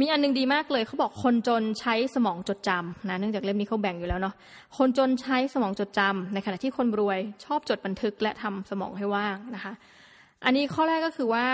[0.00, 4.34] มีอันนึงดีมากเลยเขาบอกคนจนใช้สมองจดจำนะเนื่องจากเล่มนี้เขาแบ่งอยู่แล้วเนาะ
[4.78, 9.72] คนจนใช้สมองจดจำในขณะที่คนรวยชอบจดบันทึกและทำสมองให้ว่างนะคะ
[10.44, 11.44] อันนี้ข้อแรกก็คือว่า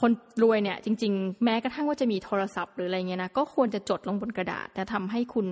[0.00, 0.10] คน
[0.42, 5.46] รวยเนี่ยจริง ๆ แม้กระทั่งว่าจะมีโทรศัพท์หรืออะไรเงี้ยนะก็ควรจะจดลงบนกระดาษแต่ทำให้คุณ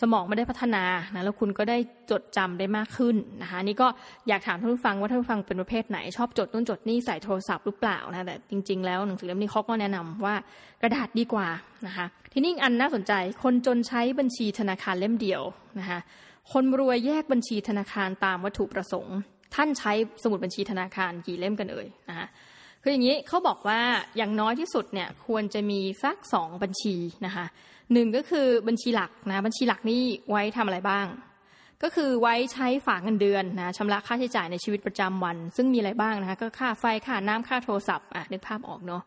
[0.00, 0.84] สมองไม่ได้พัฒนา
[1.14, 1.78] นะแล้วคุณก็ได้
[2.10, 3.88] จดจำได้มากขึ้นนะคะนี่ก็
[4.28, 10.34] อยากถามท่านผู้ฟังว่าท่านผู้ฟังเป็นประเภทไหน ชอบจดนู่นจดนี่ใส่โทรศัพท์หรือเปล่านะแต่จริง ๆ แล้วหนังสือเล่มนี้เขาก็แนะนำว่า
[10.82, 11.48] กระดาษดีกว่า
[11.86, 15.42] นะคะทีนี้อันน่าสนใจคนจนใช้บัญชีธนาคารเล่มเดียว
[15.78, 16.00] นะคะ
[16.52, 19.16] คนรวยแยกบัญชีธนาคารตามวัตถุประสงค์
[19.54, 19.92] ท่านใช้
[20.22, 22.26] สมุดบัญชีธนาคารกี่เล่มกันเอ่ยนะคะ
[22.82, 23.80] คืออย่างนี้เขาบอกว่า
[24.16, 27.46] อย่างน้อยที่สุดเนี่ยควรจะมีสักสองบัญชีนะคะ
[27.92, 31.06] หนึ่งก็คือบัญชีหลักนะบัญชีหลักนี่ไว้ทำอะไรบ้าง
[31.82, 39.02] ก็คือไว้ใช้ฝากเงินเดือนนะชำระค่าใช้จ่ายในชีวิตประจำวัน ซึ่งมีอะไรบ้างนะคะก็ค่าไฟค่าน้ำค่าโทรศัพท์อะนึกภาพออกเนาะ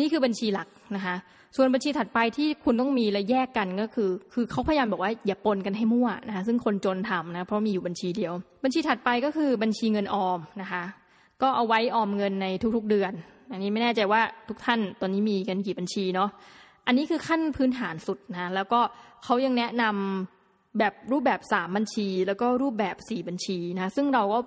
[0.00, 1.16] นี่คือบัญชีหลักนะคะ
[1.56, 8.32] ส่วนบัญชีถัดไปที่คุณต้องมีและแยกกันก็คือ คือเขาพยายามบอกว่าอย่าปนกันให้มั่วนะคะซึ่งคนจนทำนะเพราะมีอยู่บัญชีเดียว
[8.64, 10.82] บัญชีถัดไปก็คือบัญชีเงินออมนะคะ
[11.42, 13.12] ก็เอาไว้ออมเงินในทุกๆเดือน
[13.52, 16.30] อันนี้ไม่แน่ใจว่าทุกท่านตอนนี้มีกันกี่บัญชีเนาะ
[16.86, 18.80] อันนี้คือขั้นพื้นฐานสุดนะแล้วก็
[19.24, 24.38] เขายังแนะนำแบบรูปแบบสามบัญชี แล้วก็รูปแบบสี่บัญชีนะซึ่งเราก็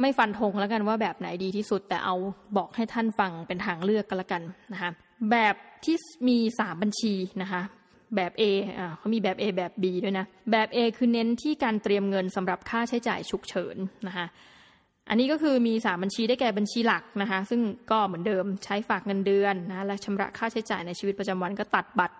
[0.00, 2.14] ไม่ฟันธงแล้วกันว่าแบบไหนดีที่สุดแต่เอา
[2.56, 4.90] บอกให้ท่านฟังเป็นทางเลือกกันละกันนะคะ
[5.30, 5.96] แบบที่
[6.28, 7.62] มีสามบัญชีนะคะ
[8.16, 8.42] แบบ A
[8.78, 13.76] อ่าเขามีแบบ A แบบ B ด้วยนะแบบ A คือเน้นที่การเตรียมเงินสำหรับค่าใช้จ่ายฉุกเฉิน
[14.06, 14.26] นะคะ
[15.10, 22.16] อันนี้ก็คือมีสามบัญชีได้แก่บัญชีหลักนะคะ ซึ่งก็เหมือนเดิมใช้ฝากเงินเดือนนะและชำระค่าใช้จ่ายในชีวิตประจำวันก็ตัดบัตร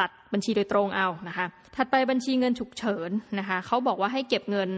[0.00, 4.70] ตัดบัญชีโดยตรงเอานะคะ ถัดไปบัญชีเงินฉุกเฉินนะคะเขาบอกว่าให้เก็บเงิน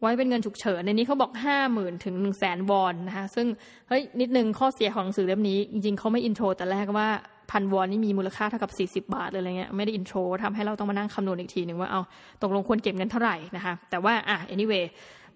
[0.00, 3.46] ไว้เป็นเงินฉุกเฉินในนี้เขาบอกห้าหมื่นถึงหนึ่งแสนวอนนะคะซึ่ง
[3.88, 7.08] เฮ้ยนิดนึงข้อเสียของหนังสือเล่มนี้ จริงๆเขาไม่อินโทรแต่แรกว่า
[7.50, 8.68] พันวอนนี่มีมูลค่าเท่ากั
[8.98, 12.00] บ 40 บาทเลยอะไรเงี้ยไม่ได้อินโทรทำให้เราต้องมานั่งคำนวณอีกทีหนึ่งว่าเอา
[12.42, 14.84] ตกลงควรเก็บเงินเท่าไหร่นะคะแต่ว่าอะ anyway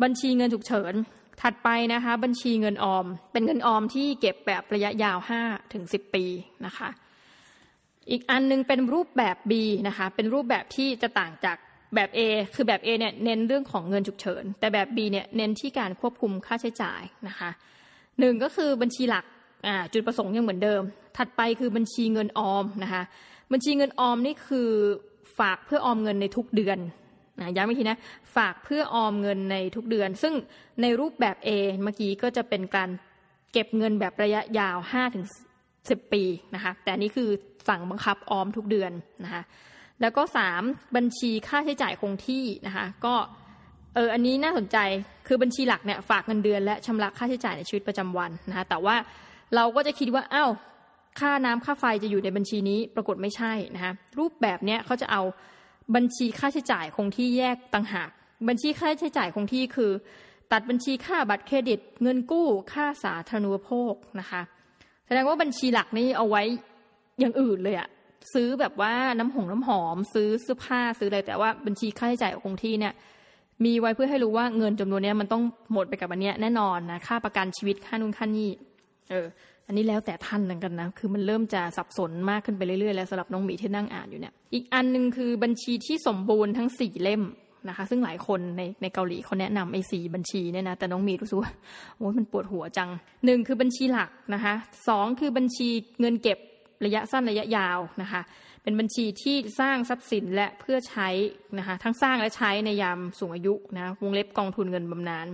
[0.03, 0.95] บัญชีเงินฉุกเฉิน
[1.43, 6.25] ถัดไปนะคะบัญชีเงินออม เป็นเงินออมที่เก็บแบบระยะยาว5ถึง10 ปี
[6.67, 6.89] นะคะ
[8.11, 9.53] อีกอันนึงเป็นรูปแบบ B
[9.89, 11.57] นะคะเป็นรูปแบบที่จะต่างจาก
[11.95, 12.21] แบบ A
[12.55, 17.51] คือแบบ A เนี่ยเน้นเรื่องของเงินฉุกเฉิน แต่แบบ B เนี่ยเน้นที่การควบคุมค่าใช้จ่ายนะคะ
[18.19, 19.25] หนึ่งก็คือบัญชีหลัก
[19.93, 20.83] จุดประสงค์ยังเหมือนเดิม
[21.17, 23.03] ถัดไปคือบัญชีเงินออมนะคะ
[23.53, 24.71] บัญชีเงินออมนี่คือ
[25.39, 26.79] ฝากเพื่อออมเงินในทุกเดือน
[27.41, 27.99] นะย้ำอีกทีนะ
[28.37, 30.35] ฝากเพื่อออมเงินในทุกเดือน ซึ่ง
[30.83, 31.51] ในรูปแบบ A
[31.83, 32.91] เมื่อกี้ก็จะเป็นการ
[33.53, 35.25] เก็บเงินแบบระยะยาว5ถึง
[35.69, 36.23] 10 ปี
[36.55, 37.29] นะคะแต่นี้คือ
[37.69, 38.93] สั่งบังคับออมทุกเดือน
[39.25, 39.43] นะคะ
[40.01, 40.23] แล้วก็
[40.59, 43.15] 3 บัญชีค่าใช้จ่ายคงที่นะคะก็
[43.95, 44.79] เอออันนี้น่าสนใจ
[45.27, 48.97] คือบัญชีหลักเนี่ยฝากเงินเดือนและชำระค่าใช้จ่ายในชีวิตประจำวันนะคะแต่ว่า
[49.55, 50.51] เราก็จะคิดว่าอ้าว
[51.21, 55.23] ค่าน้ำค่าไฟจะอยู่ในบัญชีนี้ปรากฏไม่ใช่นะคะรูปแบบเนี้ยเขาจะเอา
[55.95, 58.11] บัญชีค่าใช้จ่ายคงที่แยกต่างหาก
[58.49, 59.91] บัญชีค่าใช้จ่ายคงที่คือ
[60.53, 64.43] ตัดบัญชีค่าบัตรเครดิต เงินกู้ค่าสาธารณูปโภคนะคะ
[65.07, 66.43] แสดงว่าบัญชีหลักนี่เอาไว้
[67.21, 67.89] อย่างอื่นเลยอะ
[68.35, 72.95] ซื้อแบบว่าน้ำหงน้ำหอม ซื้อเสื้อผ้าซื้ออะไรแต่ว่าบัญชีค่าใช้จ่ายคงที่เนี่ย
[73.65, 78.51] มีไว้เพื่อให้รู้ว่าเงินจำนวนนี้มันต้องหมดไปกับอันเนี้ยแน่นอนนะค่าประกันชีวิตค่านู่นค่านี่
[79.11, 79.27] เออ
[79.67, 87.23] อันนี้แล้วแต่ท่านเหมือนกันนะ คือมันเริ่มจะสับสนมากขึ้นไปเรื่อยๆ แล้วสำหรับน้องหมีที่นั่งอ่านอยู่เนี่ย อีกอันหนึ่งคือบัญชีที่สมบูรณ์ทั้งสี่เล่ม
[87.69, 91.51] นะคะ ซึ่งหลายคนในในเกาหลีเขาแนะนำไอ้สี่บัญชีเนี่ยนะ แต่น้องมีรู้สึกว่า
[91.97, 92.91] โอ้ยมันปวดหัวจัง
[93.25, 94.55] หนึ่งคือบัญชีหลักนะคะ
[94.89, 95.69] สองคือบัญชี
[96.01, 96.39] เงินเก็บ
[96.85, 98.21] ระยะสั้นระยะยาวนะคะ
[98.63, 101.09] เป็นบัญชีที่สร้างทรัพย์สินและเพื่อใช้
[101.59, 105.27] นะคะ ทั้งสร้างและใช้ในยามสูงอายุนะ วงเล็บกองทุนเงินบำนาญ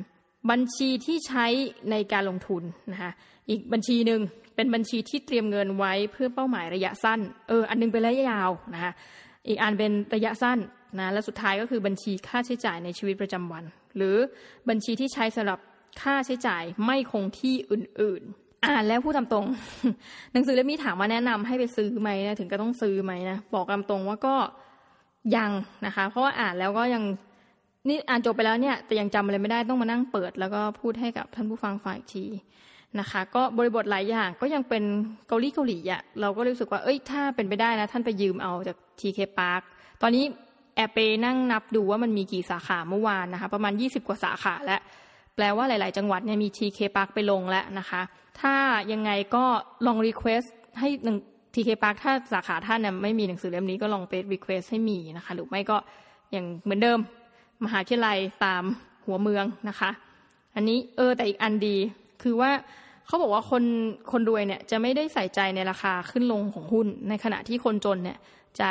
[0.50, 1.46] บัญชีที่ใช้
[1.90, 3.12] ในการลงทุนนะคะ
[3.48, 4.20] อีกบัญชีหนึ่ง
[4.56, 8.92] เป็นบัญชีที่เตรียมเงินไว้เพื่อเป้าหมายระยะสั้นเอออันนึงเป็นระยะยาวนะคะ
[9.48, 10.58] อีกอันเป็นระยะสั้น
[10.98, 13.64] นะและสุดท้ายก็คือบัญชีค่าใช้จ่ายในชีวิตประจำวัน
[13.96, 14.16] หรือ
[14.68, 15.58] บัญชีที่ใช้สำหรับ
[16.02, 19.46] ค่าใช้จ่ายไม่คงที่อื่นๆ อ่านแล้วพูดตามตรง
[20.32, 24.36] หนังสือเล่มนี้ถามว่าแนะนำให้ไปซื้อไหมนะถึงก็ต้องซื้อไหมนะบอกตามตรงว่าก็
[25.36, 25.50] ยัง
[25.86, 27.02] นะคะ เพราะว่าอ่านแล้วก็ยัง
[27.88, 32.24] นี่อ่านจบไปแล้วเนี่ยแต่ยังจำอะไรไม่ได้ต้องมานั่งเปิด แล้วก็พูดให้กับท่านผู้ฟังฝ่ายที
[33.00, 34.84] นะคะ ก็บริบทหลายอย่างก็ยังเป็น
[35.28, 39.60] เกาหลีเกาหลีอะเราก็รู้สึกว่าเอ้ยถ้าเป็นไปได้นะ ท่านไปยืมเอาจาก TK Park
[40.02, 40.24] ตอนนี้
[40.76, 44.80] แอบไปนั่งนับดูว่ามันมีกี่สาขาเมื่อวานนะคะ ประมาณ 20 กว่าสาขาแล้ว
[45.34, 48.00] แปลว่าหลาย ๆ จังหวัดเนี่ยมี TK Park ไปลงแล้วนะคะ
[48.40, 48.54] ถ้า
[48.92, 49.44] ยังไงก็
[49.86, 50.42] ลอง request
[50.80, 51.16] ให้หนึ่ง
[51.54, 55.76] TK Park ถ้าสาขาท่านเนี่ยไม่มีหนังสือเล่มนี้ก็ลองไป request ให้มีนะคะ หรือไม่ก็
[56.32, 56.98] อย่างเหมือนเดิม
[57.64, 58.64] มหาวิทยาลัยตาม
[59.06, 59.90] หัวเมืองนะคะ
[60.54, 61.76] อันนี้เออแต่อีกอันดี
[62.22, 62.50] คือว่า
[63.06, 63.64] เขาบอกว่าคน
[64.12, 68.18] คนรวยเนี่ยจะไม่ได้ใส่ใจในราคาขึ้นลงของหุ้น ในขณะที่คนจนเนี่ย
[68.60, 68.70] จะ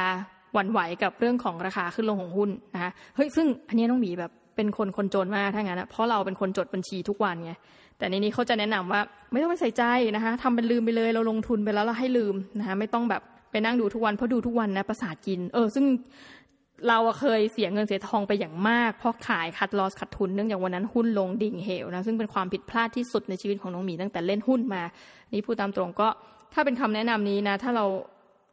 [0.54, 7.54] หวั่นไหวกับเรื่องของราคาขึ้นลงของหุ้นนะคะเฮ้ยซึ่งอันนี้น้องหมีแบบเป็นคนคนจนมากถ้างั้นนะเพราะเราเป็นคนจดบัญชีทุกวันไง
[7.98, 9.84] แต่ในนี้เขาจะแนะนำว่าไม่ต้องไปใส่ใจ
[10.16, 13.22] นะคะทำเป็นลืมไปเลยเราลงทุนไปแล้วเราให้ลืมนะคะไม่ต้องแบบ
[13.52, 15.86] ไปนั่งดูทุกวันเพราะดูทุกวันนะประสาทกิน เออ ซึ่ง
[16.88, 24.84] เราเคยเสียเงินเสียทองไปอย่างมาก เพราะขายคัดลอสขัดทุนเนื่องจากวันนั้นหุ้นลงดิ่งเหวนะซึ่งเป็นความผิดพลาดที่สุดในชีวิตของน้องหมีตั้งแต่เล่นหุ้นมา
[25.34, 26.08] นี่พูดตามตรงก็
[26.54, 27.86] ถ้าเป็นคำแนะนำนี้นะ ถ้าเรา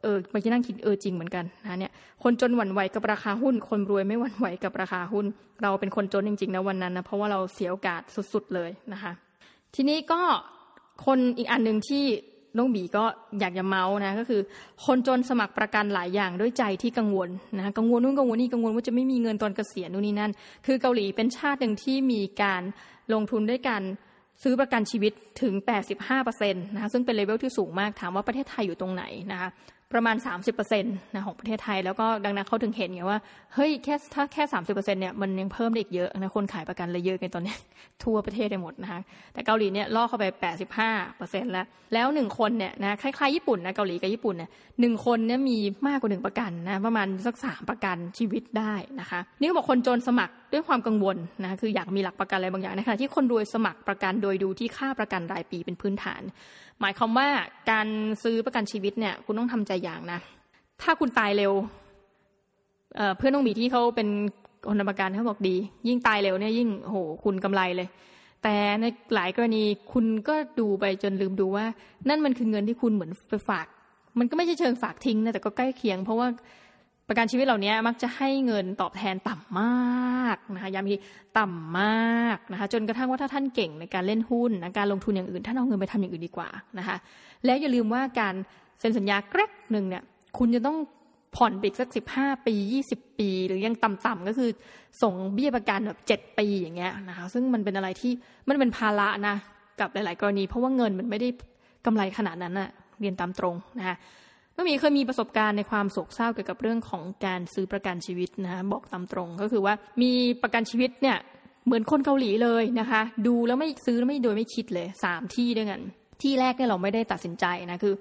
[0.03, 1.91] เออไปนั่งคิดเออจริงเหมือนกันนะเนี่ย
[2.23, 5.25] คนจนหวั่นไหวกับราคาหุ้น คนรวยไม่หวั่นไหวกับราคาหุ้น
[5.63, 8.01] เราเป็นคนจนจริงๆนะวันนั้นนะเพราะว่าเราเสียโอกาส
[8.33, 9.11] สุดๆเลยนะคะ
[9.75, 10.21] ทีนี้ก็
[11.05, 12.03] คนอีกอันหนึ่งที่
[12.57, 13.03] น้องบีก็
[13.39, 14.41] อยากจะเมาส์นะก็คือ
[14.85, 20.31] คนจนสมัครประกันหลายอย่างด้วยใจที่กังวลนะกังวลนู่นกังวลนี่กังวลว่าจะไม่มีเงินตอนเกษียณนู่นนี่นั่น
[20.65, 22.61] คือเกาหลีเป็นชาติหนึ่งที่มีการ
[23.13, 23.83] ลงทุนด้วยการ
[24.43, 25.53] ซื้อประกันชีวิตถึง
[26.03, 29.49] 85%นะคะซึ่งเป็นเลเวลที่สูงมากถามว่าประเทศไทยอยู่ตรงไหนนะคะ
[29.93, 33.19] ประมาณ 30%นะของประเทศไทย แล้วก็ดังนั้นเขาถึงเห็นไงว่า
[33.53, 37.55] เฮ้ยแค่ถ้าแค่ 30%เนี่ยมันยังเพิ่มได้อีกเยอะนะคนขายประกันเลยเยอะกันตอนนี้
[38.03, 38.99] ทั่วประเทศได้หมดนะคะ
[39.33, 40.25] แต่เกาหลีเนี่ยล่อเข้าไป
[40.89, 56.21] 85%แล้ว แล้วหนึ่งคนเนี่ยนะคล้ายๆญี่ปุ่นนะเกาหลีกับญี่ปุ่นเนี่ยหนึ่งคนเนี่ยมีมากกว่าหนึ่งประกันนะประมาณสักสามประกันชีวิตได้นะคะ นี่ก็บอกคนจนสมัครด้วยความกังวลนะคืออยากมีหลักประกันอะไรบางอย่างในขณะที่คนรวยสมัครประกันโดยดูที่ค่าประกันรายปีเป็นพื้นฐาน
[56.81, 57.27] หมายความว่า
[57.71, 57.87] การ
[58.23, 60.19] ซื้อประกันชีวิตเนี่ย คุณต้องทำใจอย่างนะ
[60.81, 61.53] ถ้าคุณตายเร็ว
[62.95, 64.07] เเพื่อนน้องมีที่เขาเป็น
[64.67, 65.55] คนประกันเขาบอกดี
[65.87, 67.87] ยิ่งตายเร็วเนี่ยยิ่งโหคุณกำไรเลย
[68.43, 69.63] แต่ในหลายกรณี
[69.93, 71.65] คุณก็ดูไปจนลืมดูว่า
[72.09, 73.65] นั่นมันคือเงินที่คุณเหมือนไปฝาก
[74.19, 76.27] มันก็ไม่ใช่เชิงฝากทิ้งนะแต่ก็ใกล้เคียง เพราะว่า
[77.13, 80.95] ประกันชีวิตเหล่านี้มักจะให้เงินตอบแทนต่ำมากนะคะย้ำที
[81.37, 86.49] ต่ำมากนะคะจนกระทั่งว่าถ้าท่านเก่งในการเล่นหุ้นการลงทุนอย่างอื่นท่านเอาเงินไปทำอย่างอื่นดีกว่า
[86.79, 86.97] นะคะ
[87.45, 88.35] แล้วอย่าลืมว่าการ
[88.79, 90.03] เซ็นสัญญาแกรกหนึ่งเนี่ย
[90.37, 90.77] คุณจะต้อง
[91.35, 94.49] ผ่อนปิดสักสิบห้าปียี่สิบปี หรือยังต่ำๆก็คือ
[95.01, 98.11] ส่งเบี้ยประกันแบบเจ็ดปีอย่างเงี้ยนะคะซึ่งมันเป็นอะไรที่
[98.49, 99.35] มันเป็นภาระนะ
[99.79, 101.29] กับหลาย ๆ กรณี เพราะว่าเงินมันไม่ได้
[101.85, 103.95] กำไรขนาดนั้นอะเรียนตามตรงนะคะ
[104.61, 110.11] ก็มีเคยมีประสบการณ์ในความโศกเศร้าเกี่ยวกับเรื่องของการซื้อประกันชีวิตนะคะบอกตามตรงก็คือว่ามี
[110.43, 111.17] ประกันชีวิตเนี่ย
[111.65, 115.81] เหมือนคนเกาหลีเลยนะคะ ดูแล้วไม่ซื้อไม่โดยไม่คิดเลยสามที่ด้วยกัน
[116.21, 117.93] ที่แรกเนี่ยเราไม่ได้ตัดสินใจนะคือ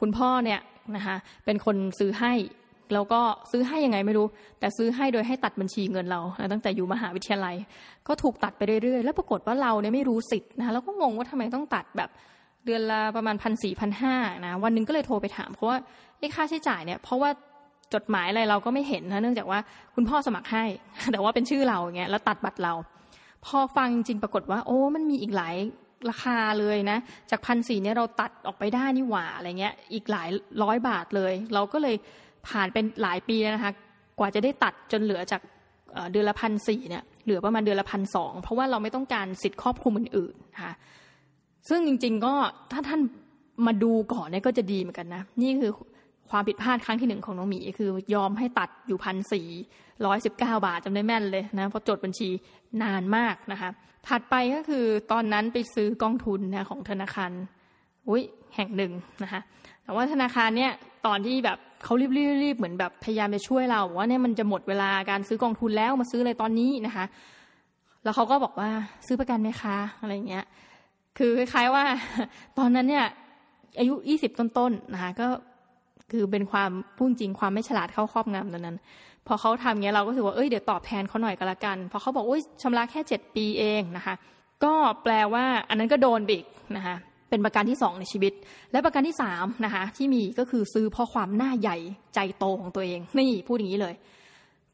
[0.00, 0.60] คุณพ่อเนี่ย
[0.96, 2.32] นะคะเป็นคนซื้อให้
[2.94, 3.20] แล้วก็
[3.52, 4.26] ซื้อให้ยังไงไม่รู้
[4.60, 6.20] แต่ซื้อให้โดยให้ตัดบัญชีเงินเรา
[6.52, 7.56] ตั้งแต่อยู่มหาวิทยาลัย
[8.08, 12.10] ก็ถูกตัดไปเรื่อยๆ แล้วปรากฏว่าเราเนี่ยไม่รู้สิทธิ์นะแล้วก็งงว่าทำไมต้องตัดแบบ
[12.64, 14.14] เดือนละประมาณพันสี่พันห้า
[14.46, 15.76] นะวันนึงก็เลยโทรไปถามเพราะว่า
[16.18, 17.30] ไอ้ค่าใช้จ่ายเนี่ยเพราะว่า
[17.94, 19.58] จดหมายอะไรเราก็ไม่เห็นนะเนื่องจากว่า
[19.94, 20.64] คุณพ่อสมัครให้
[21.12, 22.74] แต่ว่าเป็นชื่อเราอย่างเงี้ยแล้วตัดบัตรเรา
[23.46, 25.54] พอฟังจริงปรากฏว่า โอ้มันมีอีกหลาย
[26.10, 26.98] ราคาเลยนะ
[27.30, 30.28] จากพันสี่เนี่ยเราตัดออกไปได้นี่หว่าอะไรเงี้ย อีกหลาย
[30.62, 31.96] ร้อยบาทเลย เราก็เลย
[32.48, 33.72] ผ่านเป็นหลายปีนะคะ
[34.18, 35.40] กว่าจะได้ตัดจนเหลือจาก
[36.12, 40.74] เดือนละพันสี่เนี่ยเหลือประมาณเดือนละพันสองเพราะว่าเราไม่ต้องการสิทธิครอบคลุมอื่นๆนะคะ
[41.68, 42.34] ซึ่งจริง ๆ ก็
[42.72, 43.00] ถ้าท่าน
[43.66, 45.72] มาดูก่อนเนี่ยก็จะดีเหมือนกันนะ นี่คือ
[46.30, 49.48] ความผิดพลาดครั้งที่หนึ่งของน้องหมีคือยอมให้ตัดอยู่พันสี่
[50.06, 52.28] ร้อยสิบเก้าบาทจำได้แม่นเลยนะเพราะจดบัญชี
[52.82, 53.70] นานมากนะคะ
[54.08, 57.30] ถัดไปก็คือตอนนั้นไปซื้อกองทุนนะของธนาคาร
[58.08, 58.22] อุ้ย
[58.56, 58.92] แห่งหนึ่ง
[59.22, 59.40] นะคะ
[59.82, 60.72] แต่ว่าธนาคารเนี่ย
[61.06, 61.94] ตอนที่แบบเขา
[62.42, 67.04] รีบๆเหมือนแบบพยายามจะช่วยเราว่าเนี่ยมันจะหมดเวลาการซื้อกองทุนแล้วมาซื้ออะไรตอนนี้นะคะ
[68.04, 68.70] แล้วเขาก็บอกว่า
[69.06, 70.44] ซื้อประกันไหมคะอะไรเงี้ย
[71.18, 71.84] คือคล้ายๆว่า
[72.58, 73.06] ตอนนั้นเนี่ย
[73.78, 75.28] อายุยี่สิบต้นๆนะคะก็
[76.12, 78.76] คือเป็นความพูดจริงความไม่ฉลาดเข้าครอบงำตอนนั้น
[79.26, 84.14] พอเขาทำเงี้ยเราก็ถือว่าเอ้ยเดี๋ยวตอบแทนเขาหน่อยก็แล้วกันพอเขาบอกโอ้ยชำระแค่เจ็ดปีเองนะคะ
[84.64, 86.44] ก็แปลว่าอันนั้นก็โดนบิก
[86.76, 86.94] นะคะ
[87.30, 88.32] เป็นประกันที่สองในชีวิต
[88.72, 91.76] และประกันที่สามนะคะที่มีก็คือซื้อเพราะความหน้าใหญ่
[92.14, 93.94] ใจโตของตัวเองนี่พูดอย่างนี้เลย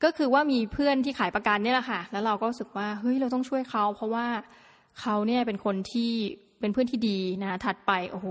[0.04, 4.26] ก็คือว่ามีเพื่อนที่ขายประกันเนี่ยแหละค่ะแล้วเราก็รู้สึกว่าเฮ้ยเราต้องช่วยเขาเพราะว่า
[5.00, 6.12] เขาเนี่ยเป็นคนที่
[6.60, 8.26] เป็นเพื่อนที่ดีนะถัดไปโอ้โห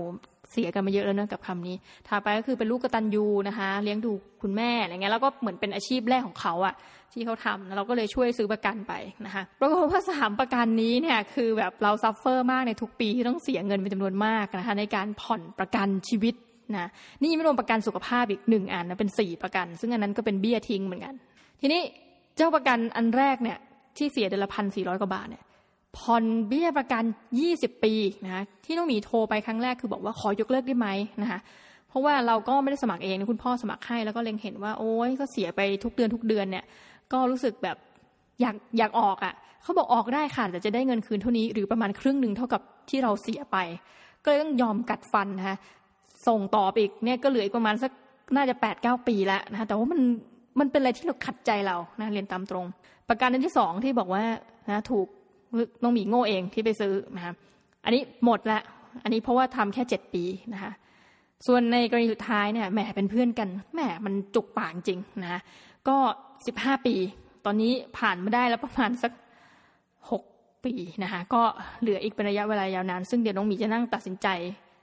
[0.50, 1.76] เสียกันมาเยอะแล้วเนอะกับคำนี้
[2.08, 4.12] ถัดไปก็คือเป็นลูกกตัญญูนะคะ เลี้ยงดู
[4.42, 6.74] คุณแม่อะไรเงี้ยแล้วก็เหมือนเป็นอาชีพแรกของเขาอะ
[7.12, 8.92] ที่เขาทำแล้วเราก็เลยช่วยซื้อประกันไป
[9.26, 16.34] นะคะปรากฏว่าสามประกันนี้เนี่ยคือแบบเรา suffer มากในทุกปีที่ต้องเสียเงินเป็นจำนวนมากนะคะในการผ่อนประกันชีวิต
[16.76, 16.90] นะ
[17.22, 21.14] นี่ไม่รวมประกันสุขภาพอีกหนึ่งอันนะเป็นสี่ประกัน ซึ่งอันนั้นก็เป็นเบี้ยทิ้งเหมือนกัน
[21.60, 21.82] ทีนี้
[22.36, 23.58] เจ้าประกันอันแรกเนี่ย
[23.96, 25.42] ที่เสียเดือนละพันสี่ร้อยกว่าบาทเนี่ย
[25.98, 27.04] ผ่อนเบี้ยประกัน
[27.42, 27.92] 20 ปี
[28.24, 30.88] นะคะที่น้องหมีโทรไปครั้งแรกคือบอกว่าขอยกเลิกได้ไหม
[31.22, 31.40] นะคะ
[31.88, 36.64] เพราะว่าเราก็ไม่ได้สมัครเองคุณพ่อสมัครให้แล้วก็เล็งเห็นว่าโอ้ยก็เสียไปทุกเดือนทุกเดือนเนี่ย
[37.12, 37.76] ก็รู้สึกแบบ
[38.40, 43.56] อยากอยากออกอะ่ะเขาบอกออกได้ค่ะแต่จะได้เงินคืนเท่านี้หรือประมาณครึ่งหนึ่งเท่ากับที่เราเสียไป
[44.24, 45.56] ก็เลยต้องยอมกัดฟันนะคะ
[46.26, 47.92] ส่งต่อไปอีกเนี่ยก็เหลืออีกประมาณสัก
[48.36, 50.00] น่าจะแปดเก้าปีแล้วนะคะแต่ว่ามัน
[50.60, 52.66] มันเป็นอะไรที่เราขัดใจเรานะเรียนตามตรง
[53.08, 54.22] ประการที่สองที่บอกว่า
[54.68, 55.06] นะถูก
[55.82, 57.34] น้องหมีโง่เองที่ไปซื้อนะคะ
[57.84, 58.60] อันนี้หมดละ
[59.02, 60.24] อันนี้เพราะว่าทำแค่เจ็ดปี
[60.54, 60.72] นะคะ
[61.46, 65.40] ส่วนในกรณีสุดท้ายเนี่ยแหมเป็นเพื่อนกันแหมมันจุกปากจริงนะะ
[65.88, 65.96] ก็
[66.46, 66.94] สิบห้าปี
[67.44, 69.12] ตอนนี้ผ่านมาได้แล้วประมาณสัก
[70.10, 70.22] หก
[70.64, 70.72] ปี
[71.02, 71.42] นะคะก็
[71.80, 74.28] เหลืออีกเป็นระยะเวลายาวนาน ซึ่งเดี๋ยวน้องหมีจะนั่งตัดสินใจ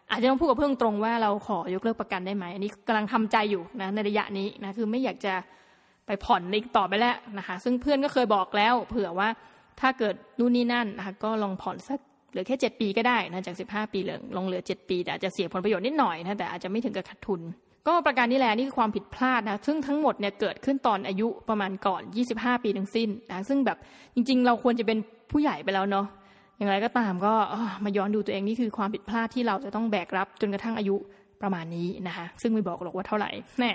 [0.09, 5.33] อาจจะต้องพูดกับเพื่อนตรงว่าเราขอยกเลิกประกันได้ไหมอันนี้กำลังทำใจอยู่นะในระยะนี้นะคือไม่อยากจะ
[6.05, 9.29] ไปผ่อนอีกต่อไปแล้วนะคะ ซึ่งเพื่อนก็เคยบอกแล้ว เผื่อว่า
[9.79, 11.99] ถ้าเกิดนู่นนี่นั่นนะคะก็ลองผ่อนสัก
[12.31, 17.41] เหลือแค่เจ็ดปีก็ได้นะจากสิบห้าปีเหลือลงเหลือเจ็ดปี แต่อาจจะเสียผลประโยชน์นิดหน่อยนะแต่อาจจะไม่ถึงกับขาดทุน
[17.87, 22.01] ก็ประการนี้แหละนี่คือความผิดพลาดนะซึ่งทั้งหมดเนี่ยเกิดขึ้นตอนอายุประมาณก่อน
[22.33, 23.77] 25 ปีทั้งสิ้นนะซึ่งแบบ
[24.15, 24.97] จริง ๆ เราควรจะเป็น
[25.31, 26.05] ผู้ใหญ่ไปแล้วเนาะ
[26.57, 27.33] อย่างไรก็ตามก็
[27.83, 30.95] มาย้อนดูตัวเองนี่คือความผิดพลาดที่เราจะต้องแบกรับจนกระทั่งอายุ
[31.41, 33.71] ประมาณนี้นะคะ ซึ่งไม่บอกหรอกว่าเท่าไหร่แน่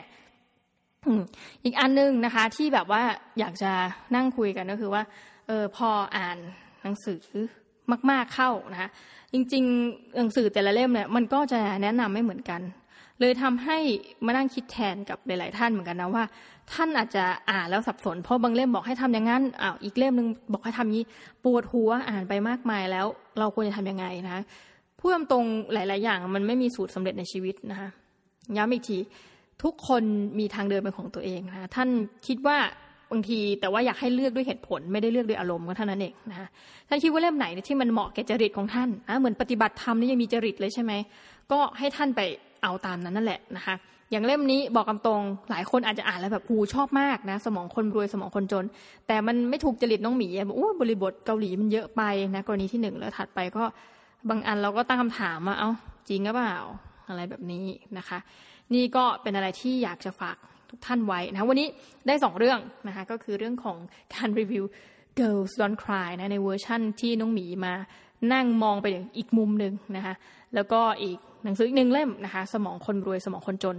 [1.64, 3.02] อีกอันนึงนะคะที่แบบว่า
[3.38, 3.70] อยากจะ
[4.14, 5.02] นั่งคุยกันก็คือว่า
[5.46, 6.38] เออพออ่าน
[6.82, 7.20] หนังสือ
[8.10, 8.90] มากๆเข้านะคะ
[9.32, 12.60] จริงๆหนังสือแต่ละเล่มเนี่ยมันก็จะแนะนำไม่เหมือนกัน
[13.20, 13.78] เลยทำให้
[14.24, 16.24] มานั่งคิดแทนกับหลาย ๆ ท่านเหมือนกันนะว่า
[16.72, 21.02] ท่านอาจจะอ่านแล้วสับสน เพราะบางเล่มบอกให้ทำอย่างนั้นอ้าวอีกเล่มหนึ่งบอกให้ทำนี้
[21.44, 23.06] ปวดหัวอ่านไปมากมายแล้ว
[23.38, 24.38] เราควรจะทํำยังไงนะ
[24.98, 27.88] พูดตรงหลาย ๆ อย่างมันไม่มีสูตรสำเร็จในชีวิตนะคะ
[28.56, 28.98] ย้ำอีกที
[29.62, 30.02] ทุกคน
[30.38, 31.88] มีทางเดินเป็นของตัวเองนะท่าน
[32.26, 32.58] คิดว่า
[33.12, 36.48] บางที แต่ว่าอยากให้เลือกด้วยเหตุผลไม่ได้เลือกด้วยอารมณ์ก็เท่านั้นเองนะคะ
[36.88, 40.92] ท่านคิดว่าเล่มไหนที่มันเหมาะแก่จริตของท่านนะเหมือนปฏิบัติธรรมนี่ยังมีจริตเลยใช่ไหม
[41.52, 42.20] ก็ให้ท่านไป
[42.62, 43.74] เอาตามนั้นนั่นแหละนะคะ
[44.10, 48.64] อย่างเล่มนี้บอกคำตรงหลายคนอาจจะอ่านแล้วแบบหูชอบมากนะ สมองคนรวยสมองคนจน
[49.06, 52.02] แต่มันไม่ถูกจริตน้องหมีบอกโอ้บริบทเกาหลีมันเยอะไป
[52.34, 53.64] นะกรณีที่หนึ่งแล้วถัดไปก็
[54.28, 55.70] บางอันเราก็ตั้งคำถามว่าเอ้า
[56.08, 56.56] จริงหรือเปล่า
[57.08, 57.64] อะไรแบบนี้
[57.98, 58.18] นะคะ
[58.74, 60.36] นี่ก็เป็นอะไรที่อยากจะฝาก
[60.72, 61.68] ทุกท่านไว้นะวันนี้
[62.06, 62.58] ได้สองเรื่อง
[62.88, 63.76] นะคะก็คือเรื่องของ
[64.14, 64.64] การรีวิว
[65.18, 67.72] Girls Don't Cry นะในเวอร์ชั่นที่น้องหมีมา
[68.32, 68.86] นั่งมองไป
[69.18, 70.14] อีกมุมหนึ่งนะคะ
[70.54, 73.76] แล้วก็อีกหนังสืออีกหนึ่งเล่มนะคะสมองคนรวยสมองคนจน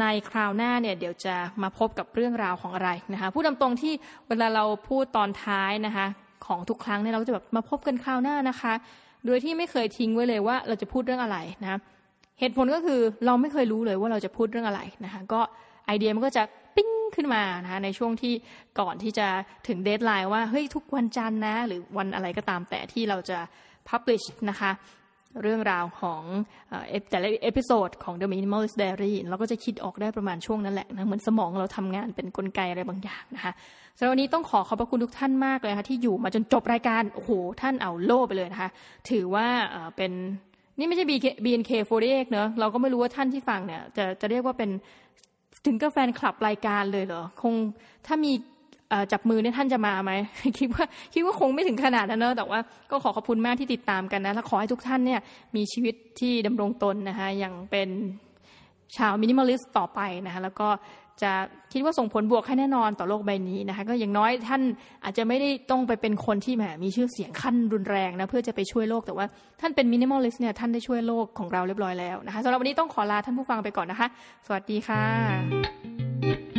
[0.00, 3.92] ในคราวหน้าเนี่ยเดี๋ยวจะมาพบกับเรื่องราวของอะไรนะคะพูดตรงที่
[4.28, 6.06] เวลาเราพูดตอนท้ายนะคะ
[6.46, 8.72] ของทุกครั้งเนี่ยเราก็จะแบบมาพบกันคราวหน้านะคะ
[9.26, 11.80] โดยที่ไม่เคยทิ้งไว้เลยว่าเราจะพูดเรื่องอะไรนะ
[12.40, 15.40] เหตุผลก็คือเราไม่เคยรู้เลยว่าเราจะพูดเรื่องอะไรนะคะก็
[15.86, 16.42] ไอเดียมันก็จะ
[16.76, 18.34] ปิ้งขึ้นมานะคะในช่วงที่
[18.80, 19.26] ก่อนที่จะ
[19.68, 23.38] ถึง deadline ว่าเฮ้ยทุกวันจันทร์นะ หรือวันอะไรก็ตามแต่ที่เราจะ
[23.88, 24.72] publish นะคะ
[25.42, 26.22] เรื่องราวของ
[27.10, 33.52] แต่ละ episode ของ The Minimalist Diary เราก็จะคิดออกได้ประมาณช่วงนั้นแหละนะเหมือนสมองเราทำงานเป็นกลไกอะไรบางอย่างนะคะ
[33.98, 37.30] สำหรับวันนี้ต้องขอขอบพระคุณทุกท่านมากเลยค่ะที่อยู่มาจนจบรายการ โอ้โห
[37.60, 38.70] ท่านเอาโล่ไปเลยนะคะ
[39.10, 39.46] ถือว่า
[39.96, 40.12] เป็น
[40.78, 41.04] นี่ไม่ใช่
[41.44, 44.70] BNK48 เนอะเราก็ไม่รู้ว่าท่านที่ฟังเนี่ยจะจะเรียกว่าเป็น
[45.66, 47.54] ถึงกับแฟนคลับรายการเลยเหรอ คง
[48.06, 48.32] ถ้ามี
[49.12, 50.12] จับมือเนี่ยท่านจะมาไหม
[50.58, 50.84] คิดว่า
[51.14, 52.60] คิดว่าคงไม่ถึงขนาดนั้นเนอะแต่ว่า
[52.90, 55.20] ก็ขอขอบคุณมากที่ติดตามกันนะ และขอให้ทุกท่านเนี่ย
[55.56, 57.88] มีชีวิตที่ดำรงตนนะคะอย่างเป็น
[58.96, 60.68] ชาว minimalist ต่อไปนะคะแล้วก็
[61.22, 61.32] จะ
[61.72, 64.62] คิดว่าส่งผลบวกให้แน่นอนต่อโลกใบนี้นะคะก็อย่างน้อยท่าน
[65.04, 69.26] อาจจะไม่ได้ต้องไปเป็นคนที่แหมมีชื่อเสียงขั้นรุนแรงนะเพื่อจะไปช่วยโลกแต่ว่า
[69.60, 74.08] ท่านเป็น minimalist เนี่ยท่านได้ช่วยโลกของเราเรียบร้อยแล้วนะคะสำหรับวันนี้ต้องขอลาท่านผู้ฟังไปก่อนนะคะ
[74.46, 76.53] สวัสดีค่ะ